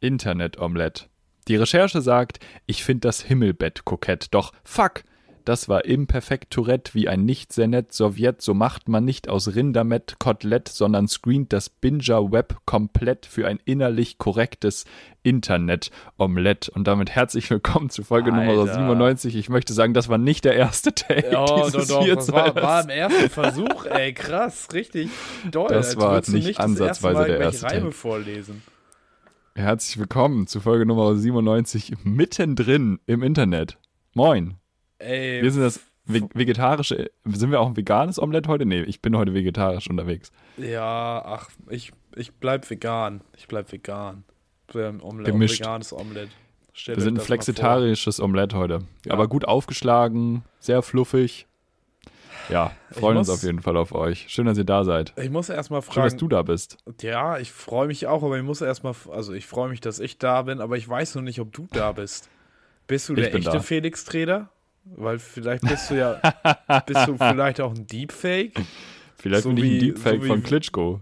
[0.00, 1.04] Internet-Omelette.
[1.48, 5.04] Die Recherche sagt, ich finde das Himmelbett kokett, doch fuck,
[5.46, 9.54] das war imperfekt Tourette wie ein nicht sehr nett Sowjet, so macht man nicht aus
[9.54, 14.86] Rindermett Kotelett, sondern screent das Binger-Web komplett für ein innerlich korrektes
[15.22, 16.68] Internet-Omelett.
[16.68, 18.44] Und damit herzlich willkommen zu Folge Alter.
[18.44, 19.36] Nummer 97.
[19.36, 22.82] Ich möchte sagen, das war nicht der erste Take Oh, doch, doch, das war, war
[22.82, 25.10] im ersten Versuch, ey, krass, richtig
[25.48, 25.68] doll.
[25.68, 27.92] Das war nicht das ansatzweise der erste Reime Take.
[27.92, 28.62] vorlesen.
[29.56, 33.78] Herzlich willkommen zu Folge Nummer 97, mittendrin im Internet.
[34.12, 34.56] Moin.
[34.98, 38.66] Ey, Wir sind das ve vegetarische, sind wir auch ein veganes Omelett heute?
[38.66, 40.30] Nee, ich bin heute vegetarisch unterwegs.
[40.58, 43.22] ja, ach, ich, ich bleib vegan.
[43.34, 44.24] Ich bleib vegan.
[44.74, 45.60] Ähm, Omelette, Gemischt.
[45.60, 46.28] veganes Omelett.
[46.74, 48.80] Stellt Wir sind ein flexitarisches Omelett heute.
[49.06, 49.14] Ja.
[49.14, 51.45] Aber gut aufgeschlagen, sehr fluffig.
[52.48, 54.26] Ja, freuen uns muss- auf jeden Fall auf euch.
[54.28, 55.12] Schön, dass ihr da seid.
[55.16, 56.18] Ich muss erstmal Schön, dass fragen.
[56.18, 56.78] du da bist.
[57.00, 60.18] ja, ich freue mich auch, aber ich muss erstmal, also ich freue mich, dass ich
[60.18, 62.28] da bin, aber ich weiß noch nicht, ob du da bist.
[62.86, 63.60] Bist du Ich der echte da.
[63.60, 64.48] Felix Treder?
[64.84, 66.20] Weil vielleicht bist du ja,
[66.86, 68.52] bist du vielleicht auch ein Deepfake?
[69.18, 71.00] Vielleicht So bin ich ein wie- Deepfake so wie- von Klitschko.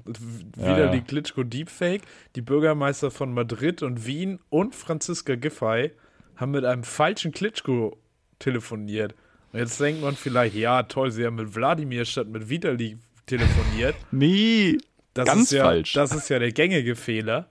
[0.56, 0.90] wieder ja.
[0.90, 2.00] die Klitschko Deepfake.
[2.36, 5.90] Die Bürgermeister von Madrid und Wien und Franziska Giffey
[6.36, 7.98] haben mit einem falschen Klitschko
[8.38, 9.14] telefoniert.
[9.54, 13.94] Und jetzt denkt man vielleicht, ja, toll, sie haben mit Wladimir statt mit Vitali telefoniert.
[14.10, 14.78] Nie.
[15.14, 15.92] Das Ganz ist ja, falsch.
[15.92, 17.48] Das ist ja der gängige Fehler.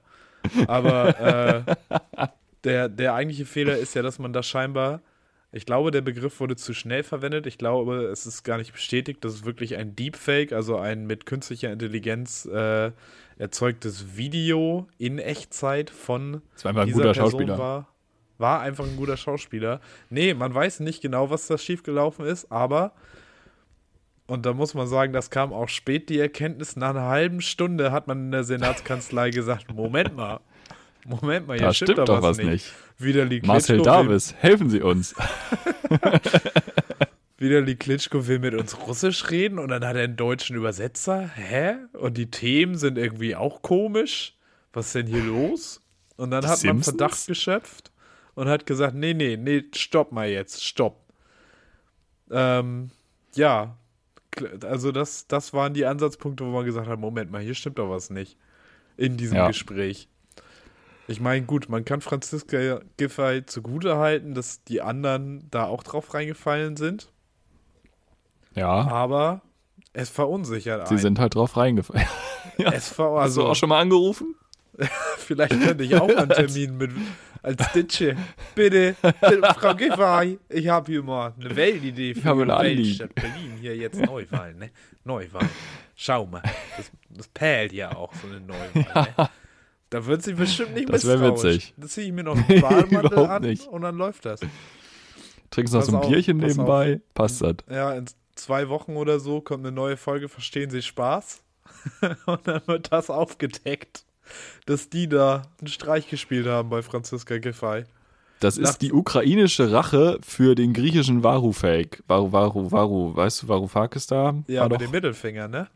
[0.68, 1.66] Aber
[2.18, 2.28] äh,
[2.66, 5.00] der, der eigentliche Fehler ist ja, dass man da scheinbar,
[5.54, 7.48] ich glaube, der Begriff wurde zu schnell verwendet.
[7.48, 9.23] Ich glaube, es ist gar nicht bestätigt.
[9.23, 12.92] Das ist wirklich ein Deepfake, also ein mit künstlicher Intelligenz äh,
[13.38, 17.58] erzeugtes Video in Echtzeit von Das war ein dieser guter Person Schauspieler.
[17.58, 17.92] War,
[18.38, 19.80] war einfach ein guter Schauspieler.
[20.09, 22.94] Nee, man weiß nicht genau, was da schiefgelaufen ist, aber
[24.26, 26.76] und da muss man sagen, das kam auch spät, die Erkenntnis.
[26.76, 30.39] Nach einer halben Stunde hat man in der Senatskanzlei gesagt: Moment mal,
[31.06, 32.50] Moment mal, hier Da stimmt, stimmt doch was nicht.
[32.50, 32.73] nicht.
[32.98, 35.14] Widerli Marcel Klitschko, Davis, helfen Sie uns.
[37.38, 41.30] Widerli Klitschko will mit uns Russisch reden und dann hat er einen deutschen Übersetzer.
[41.36, 41.76] Hä?
[41.94, 44.38] Und die Themen sind irgendwie auch komisch.
[44.71, 45.82] Was ist denn hier los?
[46.15, 46.98] Und dann Die hat man Simpsons?
[46.98, 47.92] Verdacht geschöpft
[48.36, 50.99] und hat gesagt: Nee, nee, nee, stopp mal jetzt, stopp.
[52.32, 52.92] Ähm,
[53.36, 53.77] ja,
[54.64, 57.89] also das, das waren die Ansatzpunkte, wo man gesagt hat: Moment mal, hier stimmt doch
[57.89, 58.38] was nicht.
[58.98, 59.48] In diesem Ja.
[59.48, 60.08] Gespräch.
[61.08, 66.14] Ich meine, gut, man kann Franziska Giffey zugute halten, dass die anderen da auch drauf
[66.14, 67.11] reingefallen sind,
[68.55, 69.42] Ja, aber
[69.92, 71.02] es verunsichert Sie einen.
[71.02, 72.08] sind halt drauf reingefallen.
[72.58, 74.36] es ver Hast also du auch schon mal angerufen?
[75.17, 76.92] vielleicht könnte ich auch einen Termin mit
[77.43, 78.15] als Ditsche.
[78.55, 78.95] Bitte,
[79.58, 82.83] Frau Giffey, ich habe hier mal eine Weltidee für Anliegen.
[82.83, 83.58] Weltstadt Berlin.
[83.61, 84.71] Hier jetzt Neuwahlen, ne?
[85.04, 85.49] Neuwahlen.
[85.95, 86.42] Schau mal,
[86.77, 89.30] das, das perlt ja auch so eine Neuwahl, ne?
[89.89, 91.43] Da wird sie bestimmt nicht Das misstrauisch.
[91.43, 91.73] witzig.
[91.77, 93.67] Da ziehe ich mir noch einen Bademantel Überhaupt an nicht.
[93.67, 94.39] und dann läuft das.
[95.52, 96.99] Trinkst noch so ein auf, Bierchen nebenbei?
[97.14, 97.58] Passt das.
[97.70, 101.43] Ja, in zwei Wochen oder so kommt eine neue Folge, verstehen Sie Spaß?
[102.26, 104.03] und dann wird das aufgedeckt,
[104.66, 107.84] dass die da einen Streich gespielt haben bei Franziska Giffey.
[108.39, 112.04] Das ist die ukrainische Rache für den griechischen Varu-Fake.
[112.08, 113.16] Varu, Varu, Varu.
[113.16, 114.33] Weißt du, Varoufakis da?
[114.48, 115.67] Ja, mit dem Mittelfinger, ne?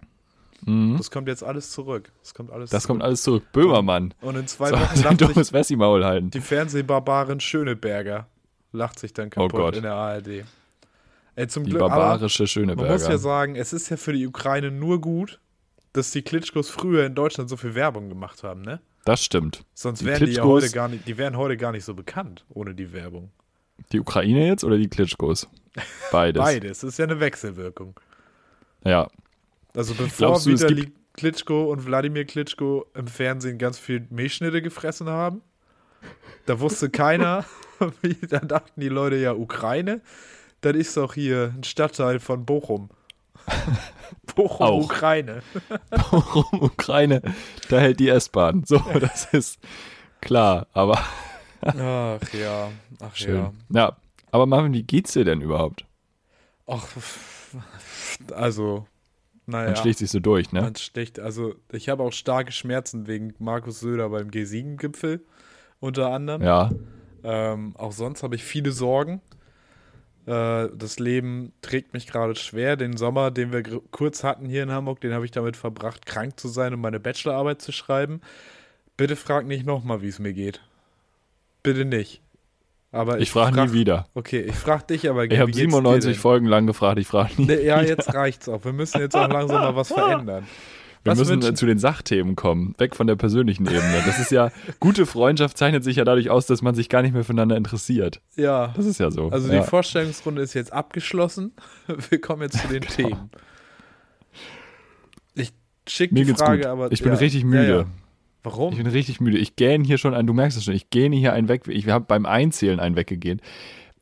[0.65, 0.95] Mhm.
[0.97, 2.11] Das kommt jetzt alles zurück.
[2.23, 2.95] Das kommt alles Das zurück.
[2.95, 3.43] kommt alles zurück.
[3.53, 4.13] Böhmermann.
[4.21, 6.31] Und in zwei So, Wochen lacht sich dummes Wessi-Maul halten.
[6.31, 8.27] die Fernsehbarbarin Schöneberger.
[8.73, 10.43] Lacht sich dann kaputt Oh in der ARD.
[11.35, 13.17] Ey, zum Die Glück, barbarische man muss ja Schöneberger.
[13.17, 15.39] sagen, es ist ja für die Ukraine nur gut,
[15.97, 18.79] dass die Klitschkos früher in Deutschland so viel Werbung gemacht haben, ne?
[19.05, 19.63] Das stimmt.
[19.73, 21.93] Sonst Die wären die ja Klitschkos- heute gar nicht, die wären heute gar nicht so
[21.93, 23.31] bekannt ohne die Werbung.
[23.91, 25.47] Die Ukraine jetzt oder die Klitschkos?
[26.11, 26.41] Beides.
[26.43, 27.99] Beides, das ist ja eine Wechselwirkung.
[28.83, 29.07] Ja.
[29.75, 35.07] Also bevor du, es Vitali Klitschko und Wladimir Klitschko im Fernsehen ganz viel Milchschnitte gefressen
[35.09, 35.41] haben,
[36.45, 37.45] da wusste keiner,
[38.01, 40.01] wie, da dachten die Leute ja Ukraine,
[40.61, 42.89] das ist doch hier ein Stadtteil von Bochum.
[44.35, 44.83] Bochum, Auch.
[44.83, 45.41] Ukraine.
[45.89, 47.21] Warum Ukraine?
[47.69, 48.63] Da hält die S-Bahn.
[48.65, 49.59] So, das ist
[50.21, 50.67] klar.
[50.73, 50.99] Aber
[51.61, 53.35] Ach ja, ach schön.
[53.35, 53.53] ja.
[53.69, 53.97] Ja.
[54.31, 55.85] Aber Marvin, wie geht's dir denn überhaupt?
[56.67, 56.85] Ach,
[58.33, 58.85] also,
[59.45, 59.67] naja.
[59.69, 60.61] Man schlägt sich so durch, ne?
[60.61, 61.19] Man schlecht.
[61.19, 65.25] Also, ich habe auch starke Schmerzen wegen Markus Söder beim G7-Gipfel
[65.79, 66.41] unter anderem.
[66.43, 66.69] Ja.
[67.23, 69.21] Ähm, auch sonst habe ich viele Sorgen.
[70.27, 72.75] Äh, das Leben trägt mich gerade schwer.
[72.75, 76.39] Den Sommer, den wir kurz hatten hier in Hamburg, den habe ich damit verbracht, krank
[76.39, 78.21] zu sein und meine Bachelorarbeit zu schreiben.
[78.97, 80.61] Bitte frag nicht nochmal, wie es mir geht.
[81.63, 82.21] Bitte nicht.
[82.91, 84.07] Aber Ich frage nie wieder.
[84.13, 86.19] Okay, ich frage dich aber Ich habe geht's dir 97 denn?
[86.21, 87.45] Folgen lang gefragt, ich frage nie.
[87.45, 87.89] Nee, ja, wieder.
[87.89, 88.63] jetzt reicht's auch.
[88.65, 90.47] Wir müssen jetzt auch langsam mal was verändern.
[91.07, 94.03] Wir Was müssen zu den Sachthemen kommen, weg von der persönlichen Ebene.
[94.05, 94.51] Das ist ja,
[94.81, 98.19] gute Freundschaft zeichnet sich ja dadurch aus, dass man sich gar nicht mehr füreinander interessiert.
[98.35, 98.73] Ja.
[98.75, 99.29] Das ist ja so.
[99.29, 99.61] Also ja.
[99.61, 101.53] die Vorstellungsrunde ist jetzt abgeschlossen.
[102.09, 103.09] Wir kommen jetzt zu den Genau.
[103.09, 103.29] Themen.
[105.33, 105.53] Ich
[105.87, 106.65] schicke die Frage, gut.
[106.65, 106.91] aber.
[106.91, 107.69] ich bin ja, richtig müde.
[107.69, 107.85] ja.
[108.43, 108.73] Warum?
[108.73, 109.37] Ich bin richtig müde.
[109.37, 111.67] Ich gähne hier schon ein, du merkst es schon, ich gähne hier einen weg.
[111.67, 113.41] Ich habe beim Einzählen einen weggegeben,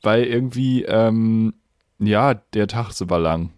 [0.01, 1.53] weil irgendwie, ähm,
[1.99, 3.51] ja, der Tag so war lang.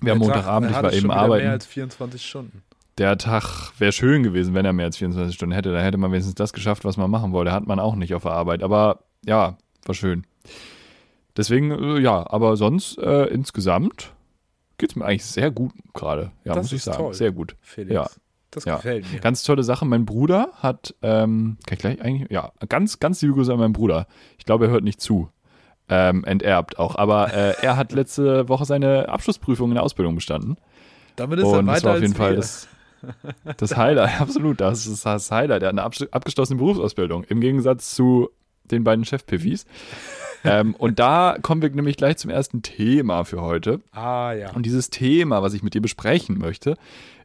[0.00, 1.44] Wir haben Montagabend, ich war eben arbeiten.
[1.44, 2.62] Mehr als 24 Stunden.
[2.98, 5.72] der Tag wäre schön gewesen, wenn er mehr als 24 Stunden hätte.
[5.72, 7.52] Da hätte man wenigstens das geschafft, was man machen wollte.
[7.52, 8.62] Hat man auch nicht auf der Arbeit.
[8.62, 9.56] Aber ja,
[9.86, 10.26] war schön.
[11.36, 14.12] Deswegen, äh, ja, aber sonst äh, insgesamt
[14.78, 16.30] geht es mir eigentlich sehr gut gerade.
[16.44, 16.98] Ja, Das muss ich sagen.
[16.98, 17.14] toll.
[17.14, 17.56] Sehr gut.
[17.60, 17.94] Felix.
[17.94, 18.06] Ja.
[18.50, 18.76] Das Ja.
[18.76, 19.18] gefällt mir.
[19.18, 19.84] Ganz tolle Sache.
[19.84, 23.72] Mein Bruder hat, ähm, kann ich gleich eigentlich, ja, ganz, ganz liebe Grüße an meinen
[23.72, 24.06] Bruder.
[24.38, 25.28] Ich glaube, er hört nicht zu.
[25.88, 26.96] Ähm, enterbt auch.
[26.96, 30.56] Aber äh, er hat letzte Woche seine Abschlussprüfung in der Ausbildung bestanden.
[31.16, 32.68] Damit ist Und er das weiter war auf jeden Fall das,
[33.56, 34.60] das Highlight, absolut.
[34.60, 35.62] Das ist das Highlight.
[35.62, 38.30] Er hat eine abgeschlossene Berufsausbildung, im Gegensatz zu
[38.64, 39.66] den beiden Chefpiffis.
[40.44, 43.80] ähm, und da kommen wir nämlich gleich zum ersten Thema für heute.
[43.92, 44.52] Ah, ja.
[44.52, 46.76] Und dieses Thema, was ich mit dir besprechen möchte,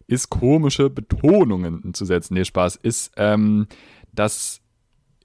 [0.08, 2.34] ist komische Betonungen zu setzen.
[2.34, 3.68] Nee, Spaß, ist, ähm,
[4.12, 4.60] dass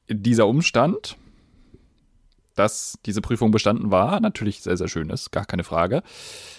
[0.08, 1.16] dieser Umstand,
[2.54, 6.02] dass diese Prüfung bestanden war, natürlich sehr, sehr schön ist, gar keine Frage.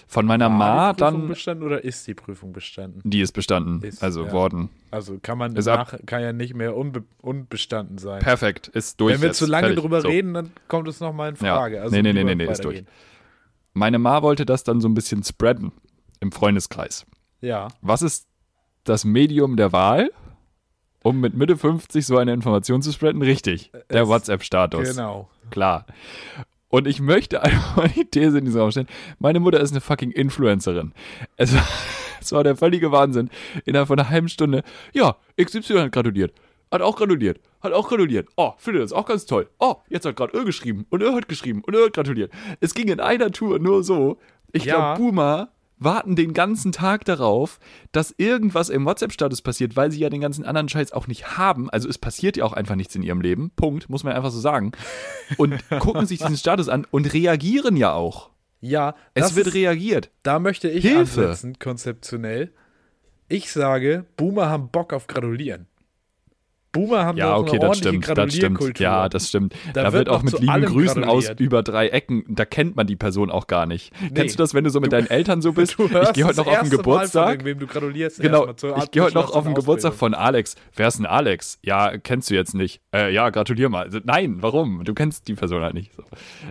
[0.06, 3.00] Von meiner Ma War die Prüfung dann, bestanden oder ist die Prüfung bestanden?
[3.04, 4.32] die ist bestanden, Ist, also ja.
[4.32, 4.68] worden.
[4.90, 8.20] Also kann man Ist ab- kann ja nicht mehr unbe unbestanden sein.
[8.22, 9.14] Perfekt, ist durch.
[9.14, 9.38] Wenn wir jetzt.
[9.38, 9.82] zu lange Fertig.
[9.82, 10.08] drüber So.
[10.08, 11.56] reden, dann kommt es nochmal in Ja.
[11.56, 11.82] Frage.
[11.82, 12.84] Also Nee, nee, nee, nee, nee, ist durch.
[13.72, 15.72] Meine Ma wollte das dann so ein bisschen spreaden
[16.20, 17.04] im Freundeskreis.
[17.40, 17.68] Ja.
[17.82, 18.26] Was ist
[18.84, 20.10] das Medium der Wahl,
[21.06, 23.22] um mit Mitte 50 so eine Information zu spreaden?
[23.22, 24.90] Richtig, der WhatsApp-Status.
[24.96, 25.28] Genau.
[25.50, 25.86] Klar.
[26.68, 28.88] Und ich möchte einfach die These in diesem Raum stellen.
[29.18, 30.92] Meine Mutter ist eine fucking Influencerin.
[31.36, 31.66] Es war,
[32.20, 33.30] es war der völlige Wahnsinn.
[33.64, 34.62] Innerhalb von einer halben Stunde.
[34.92, 36.32] Ja, XY hat gratuliert.
[36.72, 37.38] Hat auch gratuliert.
[37.62, 38.28] Hat auch gratuliert.
[38.36, 39.48] Oh, finde das auch ganz toll.
[39.60, 40.86] Oh, jetzt hat gerade Ö geschrieben.
[40.90, 41.62] Und Ö hat geschrieben.
[41.64, 42.32] Und Ö hat gratuliert.
[42.60, 44.18] Es ging in einer Tour nur so.
[44.52, 44.94] Ich Ja.
[44.96, 47.58] glaube, Boomer warten den ganzen Tag darauf,
[47.92, 51.68] dass irgendwas im WhatsApp-Status passiert, weil sie ja den ganzen anderen Scheiß auch nicht haben.
[51.70, 53.50] Also es passiert ja auch einfach nichts in ihrem Leben.
[53.56, 54.72] Punkt, muss man einfach so sagen.
[55.36, 58.30] Und gucken sich diesen Status an und reagieren ja auch.
[58.60, 60.10] Ja, Es wird ist, reagiert.
[60.22, 61.22] da möchte ich Hilfe.
[61.22, 62.52] ansetzen, konzeptionell.
[63.28, 65.66] Ich sage, Boomer haben Bock auf Gratulieren.
[66.76, 68.78] Boomer haben Ja, okay, eine das stimmt, das stimmt.
[68.78, 69.54] Ja, das stimmt.
[69.72, 72.86] Da Da, wird wird auch mit lieben Grüßen aus über drei Ecken, da kennt man
[72.86, 73.92] die Person auch gar nicht.
[74.14, 75.78] Kennst du das, wenn du so mit deinen Eltern so bist?
[75.78, 77.30] Du ich gehe heute noch auf den Geburtstag.
[77.30, 80.56] irgendwem du gratulierst Genau, ich gehe heute noch auf den Geburtstag von Alex.
[80.74, 81.58] Wer ist denn Alex?
[81.62, 82.80] Ja, kennst du jetzt nicht.
[82.94, 83.84] Äh, ja, gratulier mal.
[83.84, 84.84] Also, nein, warum?
[84.84, 85.94] Du kennst die Person halt nicht.
[85.94, 86.02] So.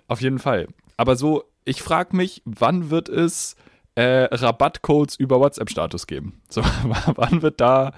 [0.07, 0.68] Auf jeden Fall.
[0.98, 3.56] Aber so, ich frage mich, wann wird es
[3.95, 6.42] äh, Rabattcodes über WhatsApp-Status geben?
[6.50, 6.62] So,
[7.16, 7.94] wann wird da,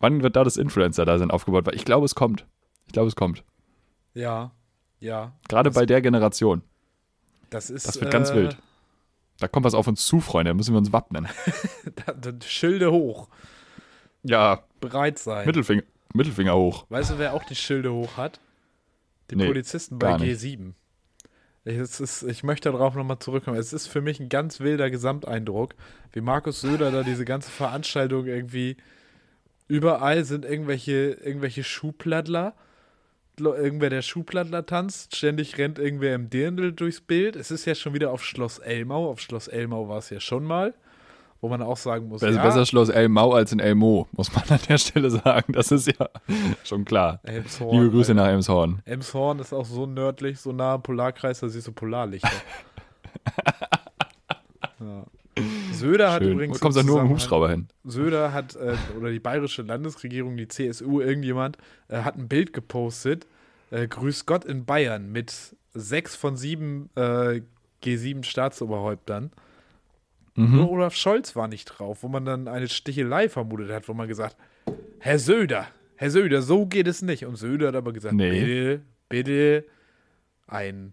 [0.00, 1.66] wann wird da das Influencer-Dasein aufgebaut?
[1.66, 2.46] Weil ich glaube, es kommt.
[2.86, 3.44] Ich glaube, es kommt.
[4.14, 4.52] Ja,
[5.00, 5.32] ja.
[5.48, 6.62] Gerade bei der Generation.
[7.50, 7.86] Das ist.
[7.86, 8.56] Das wird ganz äh, wild.
[9.38, 10.50] Da kommt was auf uns zu, Freunde.
[10.50, 11.28] Da müssen wir uns wappnen.
[12.44, 13.28] Schilde hoch.
[14.22, 15.46] Ja, Bereit sein.
[15.46, 15.82] Mittelfinger,
[16.14, 16.86] Mittelfinger hoch.
[16.88, 18.40] Weißt du, wer auch die Schilde hoch hat?
[19.30, 20.40] Die Nee, Polizisten bei gar nicht.
[20.40, 20.72] G7.
[21.64, 23.58] Ich, ist, ich möchte darauf nochmal zurückkommen.
[23.58, 25.74] Es ist für mich ein ganz wilder Gesamteindruck,
[26.12, 28.76] wie Markus Söder da diese ganze Veranstaltung irgendwie.
[29.68, 32.54] Überall sind irgendwelche, irgendwelche Schuhplattler.
[33.38, 35.14] Irgendwer, der Schuhplattler tanzt.
[35.14, 37.36] Ständig rennt irgendwer im Dirndl durchs Bild.
[37.36, 39.10] Es ist ja schon wieder auf Schloss Elmau.
[39.10, 40.74] Auf Schloss Elmau war es ja schon mal.
[41.42, 44.34] Wo man auch sagen muss, Also ja, besser Schloss El Mau als in Elmo, muss
[44.34, 45.52] man an der Stelle sagen.
[45.52, 46.08] Das ist ja
[46.64, 47.20] schon klar.
[47.24, 48.80] Elmshorn, Liebe Grüße nach Elmshorn.
[48.86, 52.30] Emshorn ist auch so nördlich, so nah am Polarkreis, da siehst du Polarlichter.
[54.80, 55.04] ja.
[55.72, 56.32] Söder hat Schön.
[56.32, 56.58] übrigens.
[56.58, 57.68] Du kommst da nur im Hubschrauber hin.
[57.84, 63.26] Söder hat, äh, oder die bayerische Landesregierung, die CSU, irgendjemand, äh, hat ein Bild gepostet.
[63.70, 67.42] Äh, Grüß Gott in Bayern mit sechs von sieben äh,
[67.84, 69.30] G7-Staatsoberhäuptern.
[70.34, 70.56] Mhm.
[70.56, 74.08] Nur Olaf Scholz war nicht drauf, wo man dann eine Stichelei vermutet hat, wo man
[74.08, 74.36] gesagt,
[74.98, 75.66] Herr Söder,
[75.96, 77.24] Herr Söder, so geht es nicht.
[77.26, 78.30] Und Söder hat aber gesagt, Nee.
[78.30, 79.64] bitte, bitte,
[80.46, 80.92] ein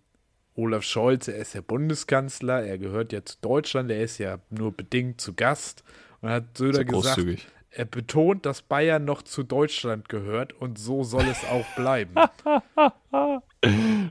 [0.55, 4.71] Olaf Scholz, er ist der Bundeskanzler, er gehört ja zu Deutschland, er ist ja nur
[4.71, 5.83] bedingt zu Gast.
[6.21, 7.47] Und hat Söder So gesagt, großzügig.
[7.71, 12.13] er betont, dass Bayern noch zu Deutschland gehört und so soll es auch bleiben.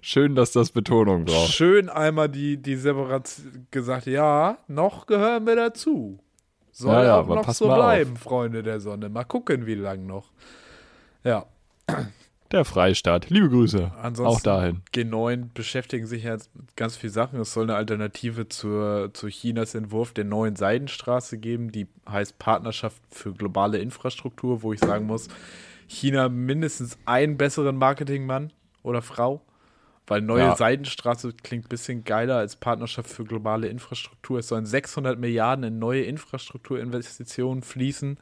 [0.03, 1.53] Schön, dass das Betonung braucht.
[1.53, 6.19] Schön einmal die, die Separation gesagt, ja, noch gehören wir dazu.
[6.71, 7.79] Soll Ja, ja, auch noch so mal auf.
[7.79, 9.09] bleiben, Freunde der Sonne.
[9.11, 10.33] Mal gucken, wie lang noch.
[11.23, 11.47] Ja,
[12.53, 13.31] Der Freistaat.
[13.31, 13.93] Liebe Grüße.
[14.03, 14.83] Ansonsten auch dahin.
[14.95, 17.41] G9 beschäftigen sich ja mit ganz vielen Sachen.
[17.41, 23.01] Es soll eine Alternative zur, zu Chinas Entwurf der neuen Seidenstraße geben, die heißt Partnerschaft
[23.11, 25.29] für globale Infrastruktur, wo ich sagen muss,
[25.89, 29.41] China mindestens einen besseren Marketingmann oder Frau.
[30.07, 30.57] Weil neue Ja.
[30.57, 34.41] Seidenstraße klingt ein bisschen geiler als Partnerschaft für globale Infrastruktur.
[34.41, 38.19] Es sollen 600 Milliarden in neue Infrastrukturinvestitionen fließen,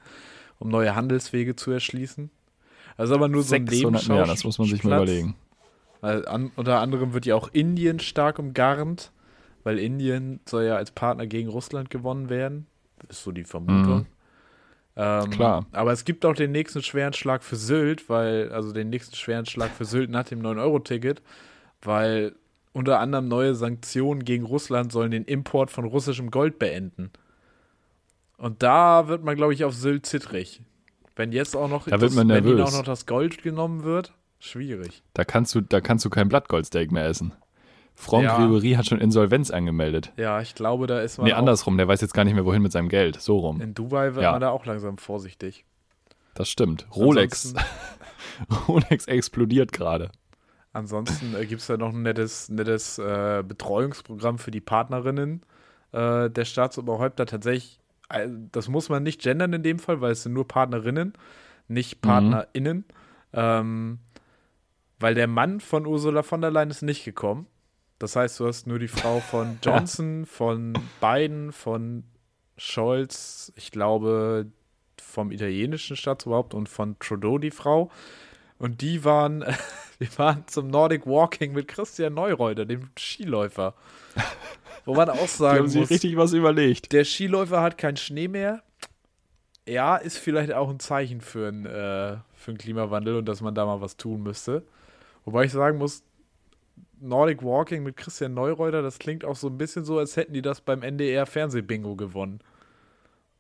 [0.61, 2.31] um neue Handelswege zu erschließen.
[3.01, 5.35] Also aber nur so ein 600 mehr, das muss man sich mal überlegen.
[6.03, 9.11] Weil an, unter anderem wird ja auch Indien stark umgarnt,
[9.65, 12.67] weil Indien soll ja als Partner gegen Russland gewonnen werden.
[13.09, 14.07] Ist so die Vermutung.
[14.97, 15.31] Ähm, Mhm.
[15.31, 15.67] Klar.
[15.73, 19.47] Aber es gibt auch den nächsten schweren Schlag für Sylt, weil, also den nächsten schweren
[19.47, 21.23] Schlag für Sylt nach dem 9-Euro-Ticket,
[21.81, 22.35] weil
[22.75, 27.11] unter anderem neue Sanktionen gegen Russland sollen den Import von russischem Gold beenden.
[28.37, 30.61] Und da wird man, glaube ich, auf Sylt zittrig.
[31.21, 34.15] Wenn jetzt auch noch, Da wird das, wenn ihnen auch noch das Gold genommen wird,
[34.39, 35.03] schwierig.
[35.13, 37.35] Da kannst du, da kannst du kein Blattgoldsteak mehr essen.
[37.95, 38.37] Franck Ja.
[38.39, 40.13] Ribery hat schon Insolvenz angemeldet.
[40.17, 42.63] Ja, ich glaube, da ist man Nee, andersrum, der weiß jetzt gar nicht mehr, wohin
[42.63, 43.21] mit seinem Geld.
[43.21, 43.61] So rum.
[43.61, 44.33] in Dubai wird Ja.
[44.33, 45.67] man da auch langsam vorsichtig.
[46.35, 46.87] Das stimmt.
[46.97, 47.53] Rolex.
[48.69, 50.11] Rolex explodiert gerade.
[50.73, 55.43] Ansonsten äh, gibt es da noch ein nettes, nettes äh, Betreuungsprogramm für die Partnerinnen
[55.93, 57.27] äh, der Staatsoberhäupter.
[57.27, 57.80] Tatsächlich,
[58.53, 61.13] das muss man nicht gendern in dem Fall, weil es sind nur Partnerinnen,
[61.69, 62.85] nicht PartnerInnen.
[63.33, 63.99] Ähm,
[64.99, 67.47] weil der Mann von Ursula von der Leyen ist nicht gekommen.
[67.99, 72.05] Das heißt, du hast nur die Frau von Johnson, von Biden, von
[72.57, 74.47] Scholz, ich glaube
[75.01, 77.91] vom italienischen Staatsoberhaupt und von Trudeau die Frau.
[78.59, 79.45] Und die waren,
[80.01, 83.75] die waren zum Nordic Walking mit Christian Neureuter, dem Skiläufer.
[84.85, 86.93] Wo man auch Die sagen haben sich muss, richtig was überlegt.
[86.93, 88.63] der Skiläufer hat keinen Schnee mehr.
[89.69, 93.55] Ja, ist vielleicht auch ein Zeichen für einen äh, für einen Klimawandel und dass man
[93.55, 94.65] da mal was tun müsste.
[95.25, 96.03] Wobei ich sagen muss,
[96.99, 100.43] Nordic Walking mit Christian Neureuter, das klingt auch so ein bisschen so, als hätten die
[100.43, 102.41] das beim NDR Fernsehbingo gewonnen.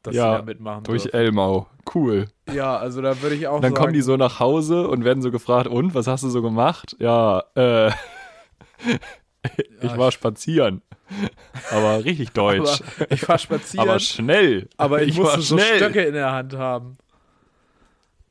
[0.02, 1.18] Dass Ja, sie da mitmachen Durch dürfen.
[1.18, 1.66] Elmau.
[1.94, 2.28] Cool.
[2.52, 5.04] Ja, also da würde ich auch Und dann sagen, kommen die so nach Hause und
[5.04, 6.96] werden so gefragt, und, was hast du so gemacht?
[6.98, 7.90] Ja, äh,
[9.82, 10.82] ich war spazieren.
[11.70, 12.82] Aber richtig deutsch.
[12.98, 14.68] aber ich war spazieren, Aber aber, schnell.
[14.72, 15.76] ich, war musste so schnell.
[15.76, 16.96] Stöcke in der Hand haben.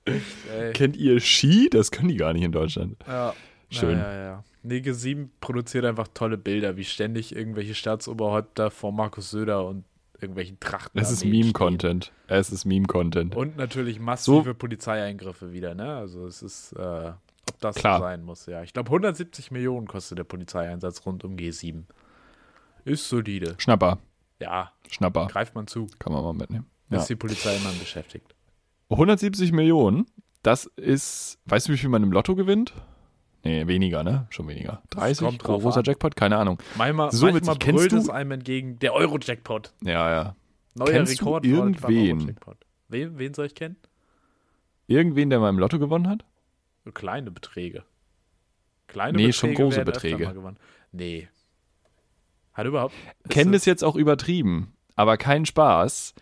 [0.06, 0.74] Echt.
[0.74, 1.70] Kennt ihr Ski?
[1.70, 2.98] Das können die gar nicht in Deutschland.
[3.08, 3.34] Ja.
[3.70, 4.00] Schön.
[4.00, 4.44] Ja, ja, ja.
[4.64, 9.86] Nege 7 produziert einfach tolle Bilder, wie ständig irgendwelche Staatsoberhäupter vor Markus Söder und
[10.22, 11.00] irgendwelchen Trachten.
[11.00, 12.12] Es ist Meme-Content.
[12.28, 13.36] Es ist Meme-Content.
[13.36, 15.96] Und natürlich massive Polizeieingriffe wieder, ne?
[15.96, 17.12] Also es ist, äh,
[17.50, 18.00] ob das Klar.
[18.00, 18.64] so sein muss, ja.
[18.64, 21.84] Ich glaube, 170 Millionen kostet der Polizeieinsatz rund um G7.
[22.86, 23.56] Ist solide.
[23.58, 24.00] Schnapper.
[24.40, 25.28] Ja, Schnapper.
[25.28, 25.88] greift man zu.
[26.00, 26.66] Kann man mal mitnehmen.
[26.90, 26.98] Ja.
[27.00, 28.36] Ist die Polizei immer beschäftigt.
[28.90, 30.08] 170 Millionen,
[30.42, 32.74] das ist, weißt du, wie viel man im Lotto gewinnt?
[33.44, 34.28] Nee, weniger, ne?
[34.32, 34.82] Schon weniger.
[34.90, 35.84] 30, kommt drauf großer an.
[35.86, 36.60] Jackpot, keine Ahnung.
[36.78, 37.60] Manchmal, So manchmal witzig.
[37.60, 39.72] Kennst brüllt du- es einem entgegen, der Euro-Jackpot.
[39.84, 40.36] Ja, ja.
[40.76, 41.82] Neuer Kennst du Rekord irgendwen?
[41.82, 42.58] beim Euro-Jackpot.
[42.90, 43.78] Wen, wen soll ich kennen?
[44.88, 46.26] Irgendwen, der mal im Lotto gewonnen hat?
[46.94, 47.84] Kleine Beträge.
[48.88, 50.34] Kleine Nee, Beträge schon große Beträge.
[50.92, 51.28] Nee.
[52.54, 52.96] Hat überhaupt.
[53.30, 56.14] Kennen das jetzt auch übertrieben, aber kein Spaß.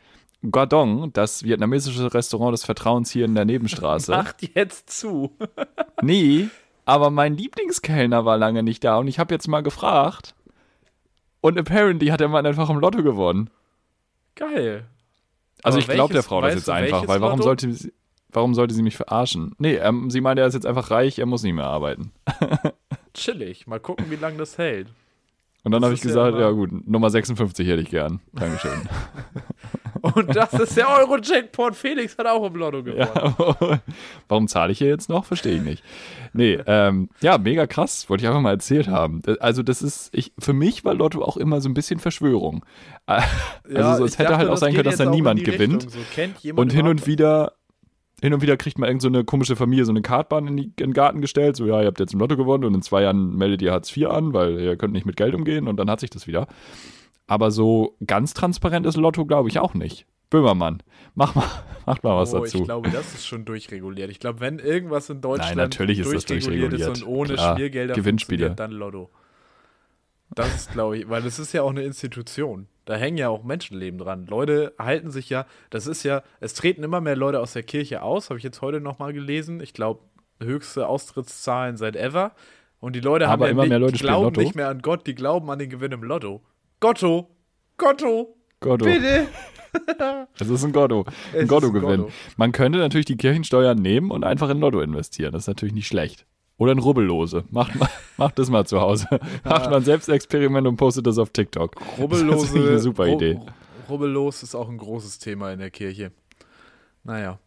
[0.52, 4.12] Guadong, das vietnamesische Restaurant des Vertrauens hier in der Nebenstraße.
[4.16, 5.36] Macht jetzt zu.
[6.02, 6.50] Nee,
[6.88, 10.34] aber mein Lieblingskellner war lange nicht da und ich habe jetzt mal gefragt.
[11.42, 13.50] Und apparently hat der Mann einfach im Lotto gewonnen.
[14.36, 14.86] Geil.
[15.64, 17.50] Also Aber ich glaube der Frau das jetzt einfach, weil warum Lotto?
[17.50, 17.94] sollte sie,
[18.30, 19.54] warum sollte sie mich verarschen?
[19.58, 22.12] Nee, ähm, sie meinte, er ist jetzt einfach reich, er muss nicht mehr arbeiten.
[23.14, 23.68] Chillig.
[23.68, 24.88] Mal gucken, wie lange das hält.
[25.64, 28.22] Und dann habe ich ja gesagt, immer- ja, gut, Nummer 56 hätte ich gern.
[28.32, 28.72] Dankeschön.
[30.16, 31.76] Und das ist der Euro-Jackpot.
[31.76, 33.08] Felix hat auch im Lotto gewonnen.
[33.16, 33.80] ja,
[34.28, 35.26] warum zahle ich hier jetzt noch?
[35.26, 35.84] Verstehe ich nicht.
[36.34, 39.22] Nee, ähm, ja, mega krass, wollte ich einfach mal erzählt haben.
[39.40, 42.66] Also das ist, ich, für mich war Lotto auch immer so ein bisschen Verschwörung.
[43.06, 45.86] Also so, es hätte dachte, halt auch sein können, dass da niemand gewinnt.
[45.86, 46.36] Richtung.
[46.44, 47.54] So, Und hin und wieder,
[48.22, 50.64] hin und wieder kriegt man irgend so eine komische Familie so eine Kartbahn in, die,
[50.64, 51.56] in den Garten gestellt.
[51.56, 53.96] So, ja, ihr habt jetzt im Lotto gewonnen und in zwei Jahren meldet ihr Hartz
[53.96, 56.48] IV an, weil ihr könnt nicht mit Geld umgehen und dann hat sich das wieder.
[57.28, 60.06] Aber so ganz transparent ist Lotto, glaube ich, auch nicht.
[60.30, 60.84] Böhmermann,
[61.16, 61.46] mach mal,
[61.86, 62.58] mach mal was oh, dazu.
[62.60, 64.10] Ich glaube, das ist schon durchreguliert.
[64.10, 67.08] Ich glaube, wenn irgendwas in Deutschland natürlich ist das durchreguliert ist durchreguliert.
[67.08, 67.56] und ohne Klar.
[67.56, 68.48] Schmiergelder Gewinnspiele.
[68.48, 69.10] funktioniert, dann Lotto.
[70.36, 72.68] Das ist, glaube ich, weil das ist ja auch eine Institution.
[72.84, 74.26] Da hängen ja auch Menschenleben dran.
[74.28, 78.02] Leute halten sich ja, das ist ja, es treten immer mehr Leute aus der Kirche
[78.02, 79.62] aus, habe ich jetzt heute nochmal gelesen.
[79.62, 80.02] Ich glaube,
[80.42, 82.34] höchste Austrittszahlen seit ever.
[82.80, 85.08] Und die Leute haben Aber ja immer nicht, mehr Leute glauben nicht mehr an Gott,
[85.08, 86.42] die glauben an den Gewinn im Lotto.
[86.80, 87.30] Gotto!
[87.78, 88.36] Gotto!
[88.60, 88.86] Gotto.
[88.86, 89.28] Bitte?
[90.40, 91.06] Es ist ein Gotto.
[91.32, 92.00] Es Ein ist Gotto-Gewinn.
[92.02, 92.12] Gotto.
[92.36, 95.34] Man könnte natürlich die Kirchensteuern nehmen und einfach in Lotto investieren.
[95.34, 96.26] Das ist natürlich nicht schlecht.
[96.58, 97.44] Oder in Rubbellose.
[97.52, 99.06] Macht, mal, macht das mal zu Hause.
[99.44, 101.76] Macht mal ein Selbstexperiment und postet das auf TikTok.
[102.00, 102.48] Rubbellose.
[102.48, 103.40] Das ich eine super Idee.
[103.88, 106.12] Rubbellos ist auch ein großes Thema in der Kirche.
[107.04, 107.38] Naja.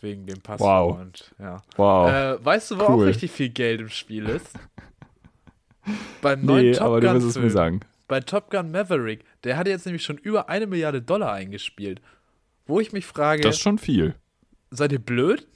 [0.00, 1.00] Wegen dem Pastor Wow.
[1.00, 1.60] und ja.
[1.76, 2.08] Wow.
[2.10, 2.88] Äh, weißt du, wo Cool.
[2.88, 4.48] auch richtig viel Geld im Spiel ist?
[6.20, 7.80] Beim nee, neuen Top aber du Gun wirst es mir sagen.
[8.08, 9.24] Bei Top Gun Maverick.
[9.44, 12.00] Der hat jetzt nämlich schon über eine Milliarde Dollar eingespielt.
[12.66, 14.14] Wo ich mich frage, Das ist schon viel.
[14.70, 15.46] seid ihr blöd?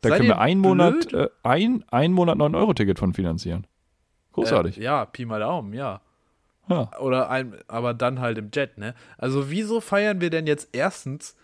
[0.00, 3.66] Da Seid können wir einen Monat, äh, ein, ein Monat 9-Euro-Ticket von finanzieren.
[4.32, 4.78] Großartig.
[4.78, 6.02] Äh, ja, Pi mal Daumen, ja.
[6.68, 6.90] Ja.
[6.98, 8.94] Oder ein, aber dann halt im Jet, ne?
[9.18, 11.36] Also wieso feiern wir denn jetzt erstens,